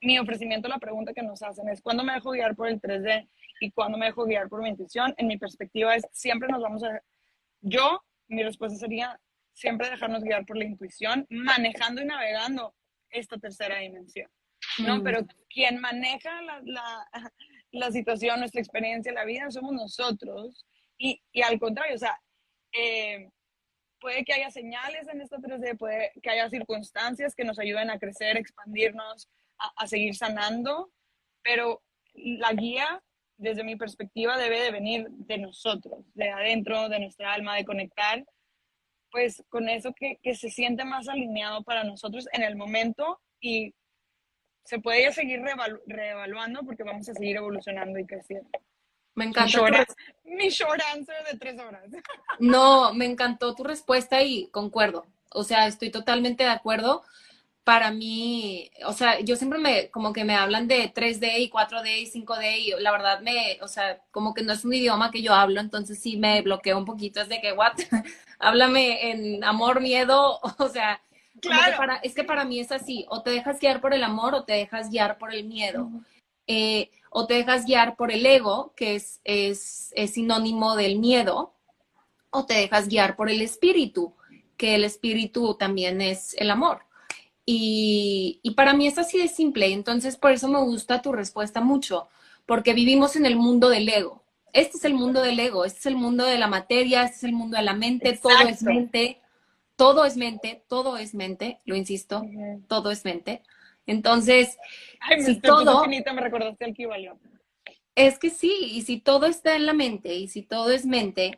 [0.00, 3.28] Mi ofrecimiento, la pregunta que nos hacen es, ¿cuándo me dejo guiar por el 3D
[3.60, 5.14] y cuándo me dejo guiar por mi intuición?
[5.16, 7.00] En mi perspectiva es, siempre nos vamos a...
[7.60, 9.20] Yo, mi respuesta sería,
[9.52, 12.74] siempre dejarnos guiar por la intuición, manejando y navegando
[13.10, 14.30] esta tercera dimensión,
[14.78, 14.96] ¿no?
[14.96, 15.02] Mm.
[15.02, 17.10] Pero quien maneja la, la,
[17.72, 20.66] la, situación, nuestra experiencia, la vida, somos nosotros.
[20.98, 22.18] Y, y al contrario, o sea,
[22.72, 23.28] eh,
[24.00, 27.98] puede que haya señales en esta 3D, puede que haya circunstancias que nos ayuden a
[27.98, 30.90] crecer, expandirnos, a, a seguir sanando,
[31.42, 31.82] pero
[32.14, 33.02] la guía,
[33.36, 38.24] desde mi perspectiva, debe de venir de nosotros, de adentro, de nuestra alma, de conectar
[39.12, 43.74] pues con eso que, que, se siente más alineado para nosotros en el momento y
[44.64, 45.42] se puede ya seguir
[45.86, 48.48] reevaluando porque vamos a seguir evolucionando y creciendo.
[49.14, 49.44] Me encanta.
[49.44, 49.90] Mi short,
[50.24, 51.84] mi short answer de tres horas.
[52.38, 55.04] No, me encantó tu respuesta y concuerdo.
[55.30, 57.02] O sea, estoy totalmente de acuerdo.
[57.64, 62.02] Para mí, o sea, yo siempre me, como que me hablan de 3D y 4D
[62.02, 65.22] y 5D y la verdad me, o sea, como que no es un idioma que
[65.22, 67.74] yo hablo, entonces sí me bloqueo un poquito, es de que, what,
[68.40, 71.00] háblame en amor, miedo, o sea,
[71.40, 71.76] claro.
[71.76, 74.44] para, es que para mí es así, o te dejas guiar por el amor o
[74.44, 75.88] te dejas guiar por el miedo.
[76.48, 81.52] eh, o te dejas guiar por el ego, que es, es, es, sinónimo del miedo,
[82.30, 84.14] o te dejas guiar por el espíritu,
[84.56, 86.86] que el espíritu también es el amor.
[87.44, 91.60] Y, y, para mí es así de simple, entonces por eso me gusta tu respuesta
[91.60, 92.08] mucho,
[92.46, 94.22] porque vivimos en el mundo del ego.
[94.52, 97.24] Este es el mundo del ego, este es el mundo de la materia, este es
[97.24, 98.28] el mundo de la mente, Exacto.
[98.28, 99.20] todo es mente,
[99.76, 102.66] todo es mente, todo es mente, lo insisto, uh -huh.
[102.68, 103.42] todo es mente.
[103.86, 104.56] Entonces,
[105.00, 105.84] Ay, si todo...
[105.86, 107.10] Me recordaste el.
[107.94, 111.36] Es que sí, y si todo está en la mente, y si todo es mente,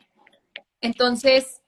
[0.81, 1.61] entonces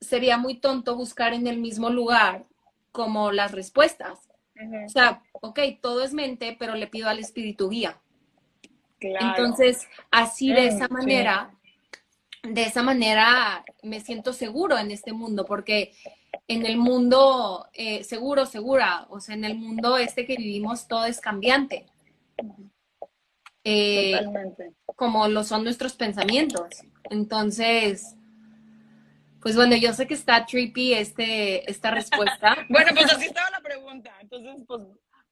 [0.00, 2.46] sería muy tonto buscar en el mismo lugar
[2.92, 4.28] como las respuestas.
[4.86, 8.00] O sea, ok, todo es mente, pero le pido al espíritu guía.
[9.00, 9.26] Claro.
[9.28, 11.50] Entonces, así de esa manera,
[12.42, 12.52] sí.
[12.52, 15.92] de esa manera me siento seguro en este mundo, porque
[16.46, 21.06] en el mundo eh, seguro, segura, o sea, en el mundo este que vivimos todo
[21.06, 21.86] es cambiante.
[23.64, 24.20] Eh,
[24.96, 26.68] como lo son nuestros pensamientos.
[27.10, 28.16] Entonces,
[29.42, 32.56] pues bueno, yo sé que está trippy este, esta respuesta.
[32.68, 34.12] bueno, pues así estaba la pregunta.
[34.20, 34.82] Entonces, pues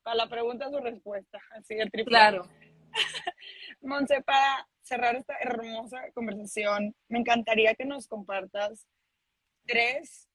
[0.03, 1.41] para la pregunta su respuesta.
[1.53, 2.11] Así de triple.
[2.11, 2.49] Claro.
[3.81, 8.87] Monse, para cerrar esta hermosa conversación, me encantaría que nos compartas
[9.65, 10.29] tres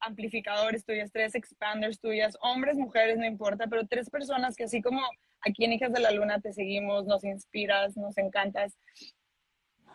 [0.00, 5.00] amplificadores tuyas, tres expanders tuyas, hombres, mujeres, no importa, pero tres personas que así como
[5.40, 8.78] aquí en Hijas de la Luna te seguimos, nos inspiras, nos encantas,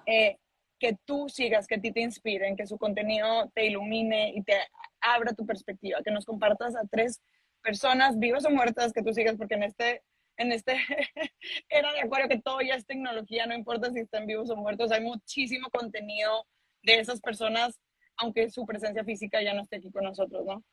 [0.06, 0.38] eh,
[0.80, 4.56] que tú sigas, que a ti te inspiren, que su contenido te ilumine y te
[5.02, 7.22] abra tu perspectiva, que nos compartas a tres
[7.62, 10.02] personas vivas o muertas que tú sigas, porque en este
[10.38, 10.78] en este
[11.70, 14.92] era de acuerdo que todo ya es tecnología, no importa si están vivos o muertos,
[14.92, 16.48] hay muchísimo contenido
[16.82, 17.78] de esas personas
[18.20, 20.64] aunque su presencia física ya no esté aquí con nosotros, ¿no?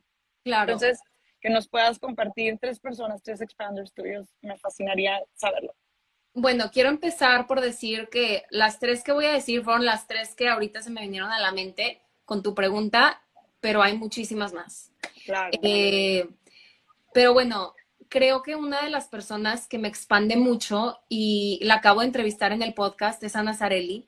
[0.44, 0.72] Claro.
[0.72, 1.00] Entonces,
[1.40, 4.26] que nos puedas compartir tres personas, tres expanders tuyos.
[4.42, 5.74] Me fascinaría saberlo.
[6.38, 10.34] Bueno, quiero empezar por decir que las tres que voy a decir fueron las tres
[10.34, 13.22] que ahorita se me vinieron a la mente con tu pregunta,
[13.62, 14.92] pero hay muchísimas más.
[15.24, 15.58] Claro.
[15.62, 16.28] Eh,
[17.14, 17.72] pero bueno,
[18.10, 22.52] creo que una de las personas que me expande mucho y la acabo de entrevistar
[22.52, 24.06] en el podcast es Ana Zarelli,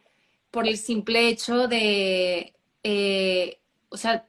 [0.51, 3.59] por el simple hecho de, eh,
[3.89, 4.27] o sea,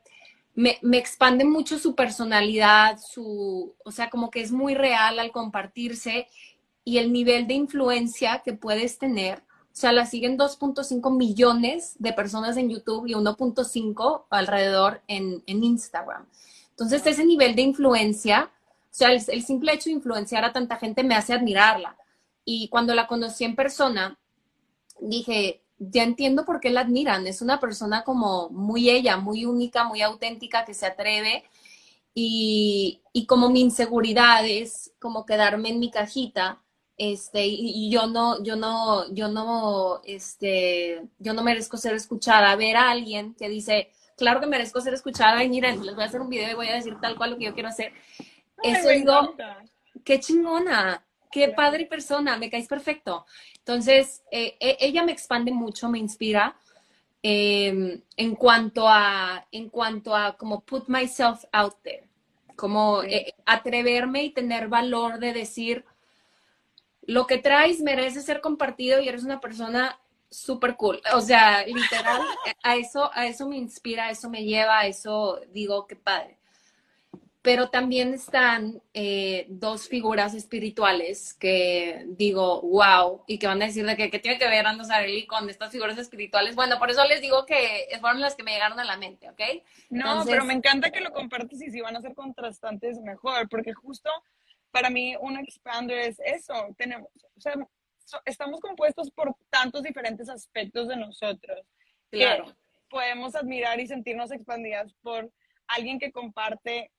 [0.56, 5.32] me, me, expande mucho su personalidad, su, o sea, como que es muy real al
[5.32, 6.30] compartirse
[6.90, 9.44] y el nivel de influencia que puedes tener.
[9.72, 15.64] O sea, la siguen 2.5 millones de personas en YouTube y 1.5 alrededor en, en,
[15.64, 16.26] Instagram.
[16.72, 18.50] Entonces, ese nivel de influencia,
[18.86, 21.96] o sea, el, simple hecho de influenciar a tanta gente me hace admirarla.
[22.44, 24.18] Y cuando la conocí en persona,
[25.00, 27.28] dije, ya entiendo por qué la admiran.
[27.28, 31.44] Es una persona como muy ella, muy única, muy auténtica, que se atreve.
[32.16, 36.64] Y, y como mi inseguridad es como quedarme en mi cajita,
[37.00, 42.56] este, y, yo no, yo no, yo no, este, yo no merezco ser escuchada.
[42.58, 46.08] Ver a alguien que dice, claro que merezco ser escuchada, y miren, les voy a
[46.08, 47.94] hacer un video y voy a decir tal cual lo que yo quiero hacer.
[48.62, 49.64] Ay, Eso digo, encanta.
[50.04, 53.26] qué chingona, qué padre persona, me caes perfecto.
[53.60, 56.58] Entonces, eh, eh, ella me expande mucho, me inspira
[57.24, 62.04] eh, en cuanto a, en cuanto a como put myself out there,
[62.58, 63.08] como Sí.
[63.14, 65.86] eh, atreverme y tener valor de decir,
[67.10, 70.00] lo que traes merece ser compartido y eres una persona
[70.30, 71.02] súper cool.
[71.16, 72.22] O sea, literal,
[72.62, 76.38] a eso, a eso me inspira, a eso me lleva, a eso digo, qué padre.
[77.42, 83.88] Pero también están eh, dos figuras espirituales que digo, wow, y que van a decir
[83.88, 86.54] de que, ¿qué tiene que ver Ando Sarelli con estas figuras espirituales.
[86.54, 89.42] Bueno, por eso les digo que fueron las que me llegaron a la mente, ¿ok?
[89.90, 93.50] No, Entonces- pero me encanta que lo compartes y si van a ser contrastantes, mejor,
[93.50, 94.12] porque justo
[94.72, 97.54] para mí un expander es eso, tenemos, o sea,
[98.06, 101.60] so- estamos compuestos por tantos diferentes aspectos de nosotros
[102.12, 102.46] Claro.
[102.46, 102.54] que
[102.90, 105.32] podemos admirar y sentirnos expandidas por
[105.68, 106.92] alguien que comparte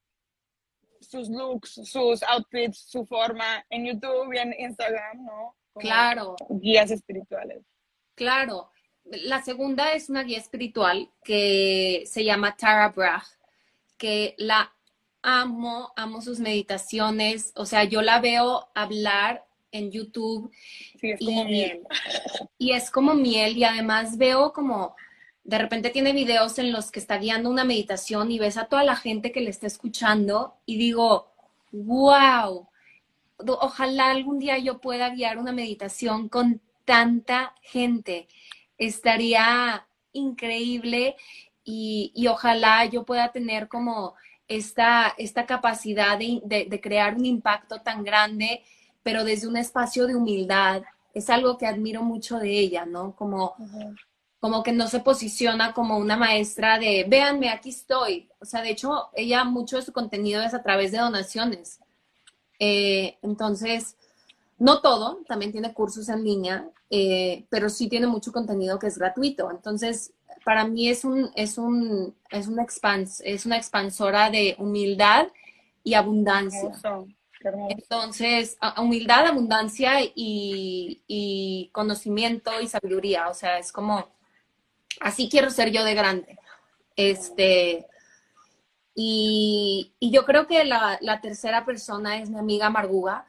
[1.00, 5.56] sus looks, sus outfits, su forma en YouTube y en Instagram, ¿no?
[5.72, 6.36] Como Claro.
[6.50, 7.64] Guías espirituales.
[8.14, 8.70] Claro.
[9.04, 13.24] La segunda es una guía espiritual que se llama Tara Brach,
[13.96, 14.72] que la
[15.22, 17.52] amo, amo sus meditaciones.
[17.56, 20.50] O sea, yo la veo hablar en YouTube
[21.00, 21.80] Sí, es como Y- miel.
[22.58, 24.96] y es como miel y además veo como
[25.44, 28.84] de repente tiene videos en los que está guiando una meditación y ves a toda
[28.84, 31.32] la gente que le está escuchando y digo,
[31.72, 32.68] wow,
[33.60, 38.28] ojalá algún día yo pueda guiar una meditación con tanta gente.
[38.76, 41.16] Estaría increíble
[41.64, 44.14] y, y ojalá yo pueda tener como
[44.50, 48.62] esta, esta capacidad de, de- crear un impacto tan grande,
[49.02, 50.82] pero desde un espacio de humildad.
[51.14, 53.14] Es algo que admiro mucho de ella, ¿no?
[53.16, 53.94] Como, Ujú.
[54.40, 58.28] como que no se posiciona como una maestra de, véanme, aquí estoy.
[58.40, 61.78] O sea, de hecho, ella mucho de su contenido es a través de donaciones.
[62.58, 63.96] Eh, entonces,
[64.58, 68.98] no todo, también tiene cursos en línea, eh, pero sí tiene mucho contenido que es
[68.98, 69.50] gratuito.
[69.50, 70.12] Entonces,
[70.50, 75.28] para mí es un, es un, es una expans, es una expansora de humildad
[75.84, 76.72] y abundancia.
[77.68, 83.28] Entonces, humildad, abundancia y, y conocimiento y sabiduría.
[83.28, 84.08] O sea, es como,
[85.00, 86.36] así quiero ser yo de grande.
[86.96, 87.86] Este,
[88.96, 93.24] y, y yo creo que la, la tercera persona es mi amiga Marguga,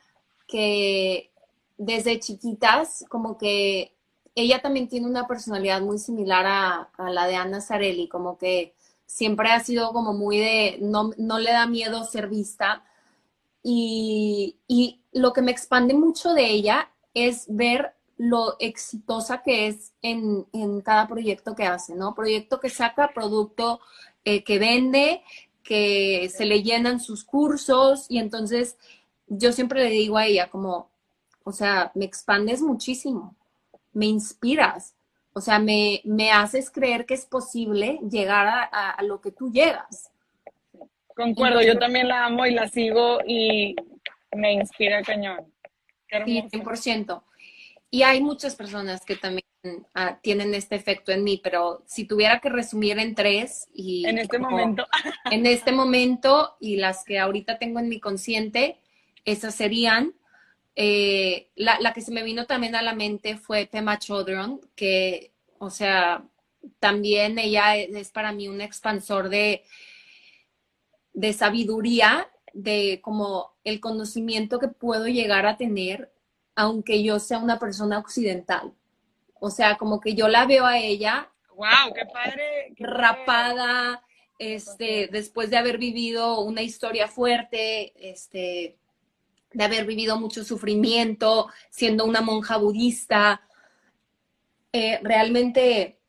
[0.48, 1.30] que
[1.78, 3.94] desde chiquitas, como que
[4.36, 8.74] ella también tiene una personalidad muy similar a, la de Ana Zarelli, como que
[9.06, 12.84] siempre ha sido como muy de, no, no le da miedo ser vista.
[13.64, 19.94] Y, y lo que me expande mucho de ella es ver lo exitosa que es
[20.02, 22.14] en, en cada proyecto que hace, ¿no?
[22.14, 23.80] Proyecto que saca, producto
[24.24, 25.24] eh, que vende,
[25.64, 28.78] que se le llenan sus cursos y entonces
[29.26, 30.92] yo siempre le digo a ella como,
[31.44, 33.36] o sea, me expandes muchísimo,
[33.94, 34.96] me inspiras,
[35.34, 39.32] o sea, me, me haces creer que es posible llegar a, a- a lo que
[39.32, 40.12] tú llegas.
[41.16, 43.76] Concuerdo, yo también la amo y la sigo y
[44.36, 45.52] me inspira cañón.
[46.26, 46.48] Sí, hermoso.
[46.50, 47.24] 100%.
[47.90, 49.44] Y hay muchas personas que también
[49.94, 54.18] ah, tienen este efecto en mí, pero si tuviera que resumir en tres y En
[54.18, 54.88] este como- momento,
[55.30, 58.80] en este momento y las que ahorita tengo en mi consciente,
[59.26, 60.14] esas serían.
[60.76, 65.34] Eh, la, la que se me vino también a la mente fue Pema Chodron, que,
[65.60, 66.24] o sea,
[66.80, 69.64] también ella es, para mí un expansor de,
[71.14, 76.12] de sabiduría de como el conocimiento que puedo llegar a tener,
[76.56, 78.74] aunque yo sea una persona occidental.
[79.40, 81.32] O sea, como que yo la veo a ella.
[81.56, 81.94] ¡Wow!
[81.96, 82.74] ¡Qué padre!
[82.76, 84.04] Qué rapada,
[84.38, 88.78] este, después de haber vivido una historia fuerte, este,
[89.54, 93.42] de haber vivido mucho sufrimiento, siendo una monja budista.
[94.74, 96.02] Eh, realmente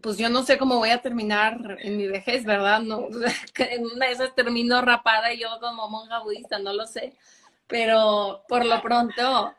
[0.00, 2.80] pues yo no sé cómo voy a terminar en mi vejez, ¿verdad?
[2.80, 3.08] No,
[3.58, 7.14] en una de esas termino rapada y yo como monja budista, no lo sé.
[7.66, 9.54] Pero por lo pronto,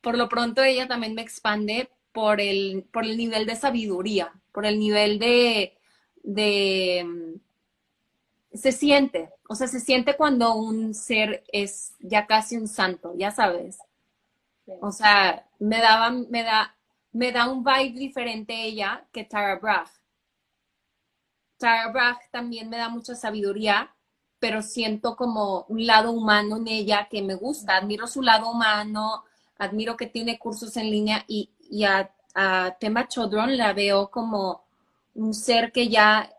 [0.00, 4.64] por lo pronto ella también me expande por el, por el nivel de sabiduría, por
[4.64, 5.76] el nivel de,
[6.22, 7.38] de,
[8.54, 13.32] se siente, o sea, se siente cuando un ser es ya casi un santo, ya
[13.32, 13.78] sabes.
[14.80, 16.76] O sea, me daba, me da,
[17.10, 19.90] me da un vibe diferente ella que Tara Brach.
[21.58, 23.92] Tara Brach también me da mucha sabiduría,
[24.38, 27.76] pero siento como un lado humano en ella que me gusta.
[27.76, 29.24] Admiro su lado humano,
[29.58, 31.50] admiro que tiene cursos en línea y,
[31.82, 32.08] a,
[32.78, 34.62] Tema Chodron la veo como
[35.16, 36.30] un ser que ya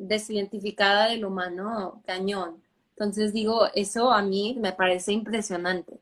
[0.00, 2.62] desidentificada del humano cañón.
[2.90, 6.00] Entonces digo, eso a mí me parece impresionante.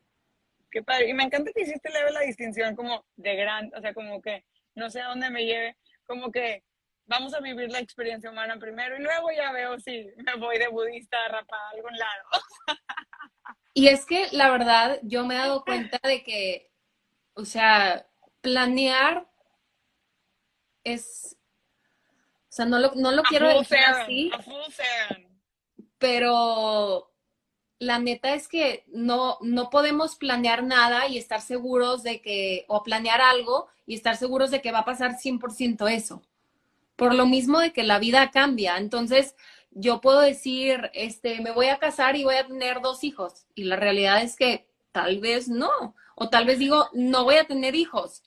[0.70, 1.09] Qué padre.
[1.09, 4.44] Y me encanta que hiciste leve la distinción como de gran, o sea, como que
[4.74, 5.76] no sé a dónde me lleve,
[6.07, 6.62] como que
[7.07, 10.68] vamos a vivir la experiencia humana primero y luego ya veo si me voy de
[10.68, 12.28] budista a a algún lado.
[13.74, 16.70] Y es que la verdad, yo me he dado cuenta de que,
[17.34, 18.07] o sea,
[18.40, 19.28] planear
[20.84, 21.38] es,
[22.59, 24.30] sea, no lo, no lo quiero decir así,
[25.98, 27.11] pero
[27.78, 32.82] la neta es que no, no podemos planear nada y estar seguros de que, o
[32.82, 36.22] planear algo y estar seguros de que va a pasar 100% eso.
[36.96, 38.76] Por lo mismo de que la vida cambia.
[38.76, 39.36] Entonces,
[39.70, 43.46] yo puedo decir, este, me voy a casar y voy a tener dos hijos.
[43.54, 45.94] Y la realidad es que tal vez no.
[46.16, 48.24] O tal vez digo, no voy a tener hijos.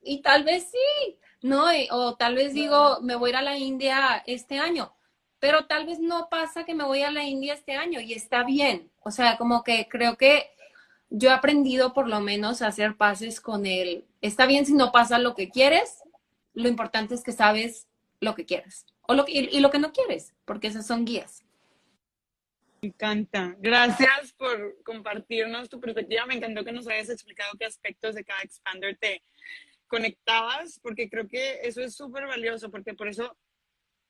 [0.00, 1.66] Y tal vez sí, ¿no?
[1.92, 4.92] O tal vez digo, me voy a ir a la India este año
[5.44, 8.44] pero tal vez no pasa que me voy a la India este año y está
[8.44, 8.90] bien.
[9.02, 10.48] O sea, como que creo que
[11.10, 14.06] yo he aprendido por lo menos a hacer pases con él.
[14.22, 16.02] Está bien si no pasa lo que quieres,
[16.54, 17.88] lo importante es que sabes
[18.20, 21.44] lo que quieres o lo y, lo que no quieres, porque esas son guías.
[22.80, 23.54] Me encanta.
[23.58, 26.24] Gracias por compartirnos tu perspectiva.
[26.24, 29.22] Me encantó que nos hayas explicado qué aspectos de cada expander te
[29.94, 33.36] conectabas, porque creo que eso es súper valioso, porque por eso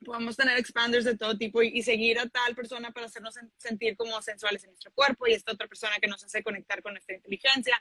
[0.04, 4.20] podemos tener expanders de todo tipo y, seguir a tal persona para hacernos sentir como
[4.22, 7.78] sensuales en nuestro cuerpo y esta otra persona que nos hace conectar con nuestra inteligencia,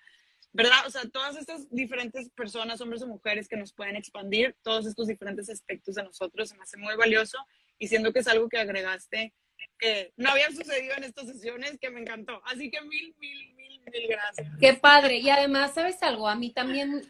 [0.52, 0.86] ¿verdad?
[0.86, 5.08] O sea, todas estas diferentes personas, hombres o mujeres que nos pueden expandir, todos estos
[5.08, 7.38] diferentes aspectos de nosotros, se me hace muy valioso
[7.78, 9.34] y siendo que es algo que agregaste
[9.80, 12.42] que no había sucedido en estas sesiones, que me encantó.
[12.46, 14.48] Así que mil, mil, mil, mil gracias.
[14.60, 15.18] Qué padre.
[15.18, 16.28] Y además, ¿sabes algo?
[16.28, 17.02] A mí también,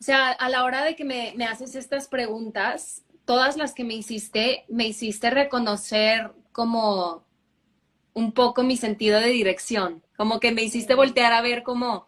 [0.00, 3.84] o sea, a la hora de que me, me haces estas preguntas, todas las que
[3.84, 7.24] me hiciste, me hiciste reconocer como
[8.14, 12.06] un poco mi sentido de dirección, como que me hiciste voltear a ver como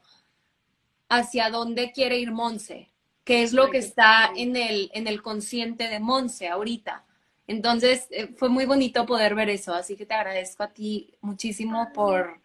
[1.08, 2.90] hacia dónde quiere ir Monse,
[3.24, 7.04] qué es lo que está en el, en el consciente de Monse ahorita.
[7.46, 11.90] Entonces, eh, fue muy bonito poder ver eso, así que te agradezco a ti muchísimo
[11.94, 12.40] por,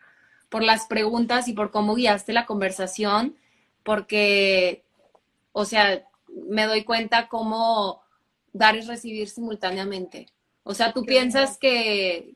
[0.50, 3.36] por las preguntas y por cómo guiaste la conversación,
[3.84, 4.83] porque,
[5.54, 8.04] o sea, me doy cuenta cómo
[8.52, 10.28] dar y recibir simultáneamente.
[10.64, 12.36] O sea, tú piensas que,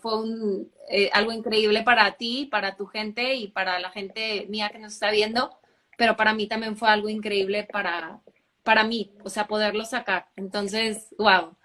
[0.00, 4.70] fue un, eh, algo increíble para ti, para tu gente y para la gente mía
[4.70, 5.58] que nos está viendo,
[5.98, 8.20] pero para mí también fue algo increíble para,
[8.62, 10.28] para mí, o sea, poderlo sacar.
[10.36, 11.56] Entonces, wow.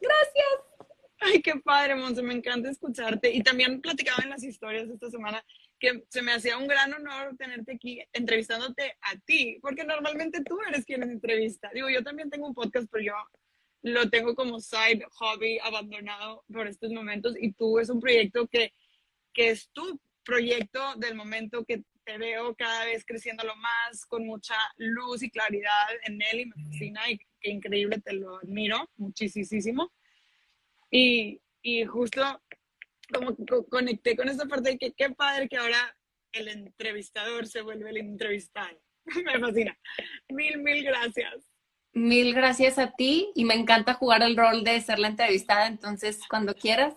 [0.00, 0.46] Gracias.
[1.20, 3.32] Ay, qué padre, Monse, me encanta escucharte.
[3.32, 5.44] Y también platicaba en las historias de esta semana
[5.78, 10.58] que se me hacía un gran honor tenerte aquí entrevistándote a ti, porque normalmente tú
[10.68, 11.70] eres quien entrevista.
[11.72, 13.14] Digo, yo también tengo un podcast, pero yo
[13.82, 18.74] lo tengo como side hobby abandonado por estos momentos y tú es un proyecto que,
[19.32, 24.26] que es tu proyecto del momento que te veo cada vez creciendo lo más, con
[24.26, 28.90] mucha luz y claridad en él y me fascina y qué increíble, te lo admiro
[28.96, 29.92] muchísimo.
[30.90, 32.40] Y, y justo
[33.12, 33.36] como
[33.68, 35.96] conecté con esta parte de que qué padre que ahora
[36.32, 38.78] el entrevistador se vuelve el entrevistado.
[39.24, 39.78] me fascina.
[40.28, 41.50] Mil, mil gracias.
[41.92, 46.20] Mil gracias a ti y me encanta jugar el rol de ser la entrevistada, entonces
[46.28, 46.94] cuando quieras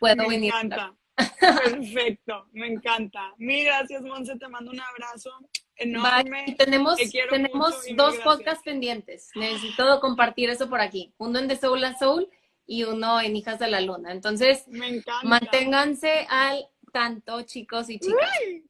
[0.00, 0.52] puedo me venir.
[0.54, 0.94] Encanta.
[1.40, 3.34] Perfecto, me encanta.
[3.38, 5.30] Mil gracias, Monse, te mando un abrazo
[5.76, 6.44] enorme.
[6.46, 6.98] Y tenemos
[7.30, 9.30] tenemos dos podcasts pendientes.
[9.34, 11.12] Necesito compartir eso por aquí.
[11.18, 12.30] Uno en The Soul and Soul
[12.66, 14.12] y uno en Hijas de la Luna.
[14.12, 15.26] Entonces, Me encanta.
[15.26, 18.28] manténganse al tanto, chicos y chicas.
[18.46, 18.64] Uy,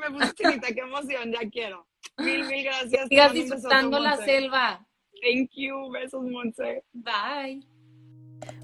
[0.00, 1.86] me puse chinita, qué emoción, ya quiero.
[2.18, 3.08] Mil, mil gracias.
[3.08, 4.86] Sigas disfrutando la selva.
[5.22, 6.84] Thank you, besos, Monse.
[6.92, 7.66] Bye.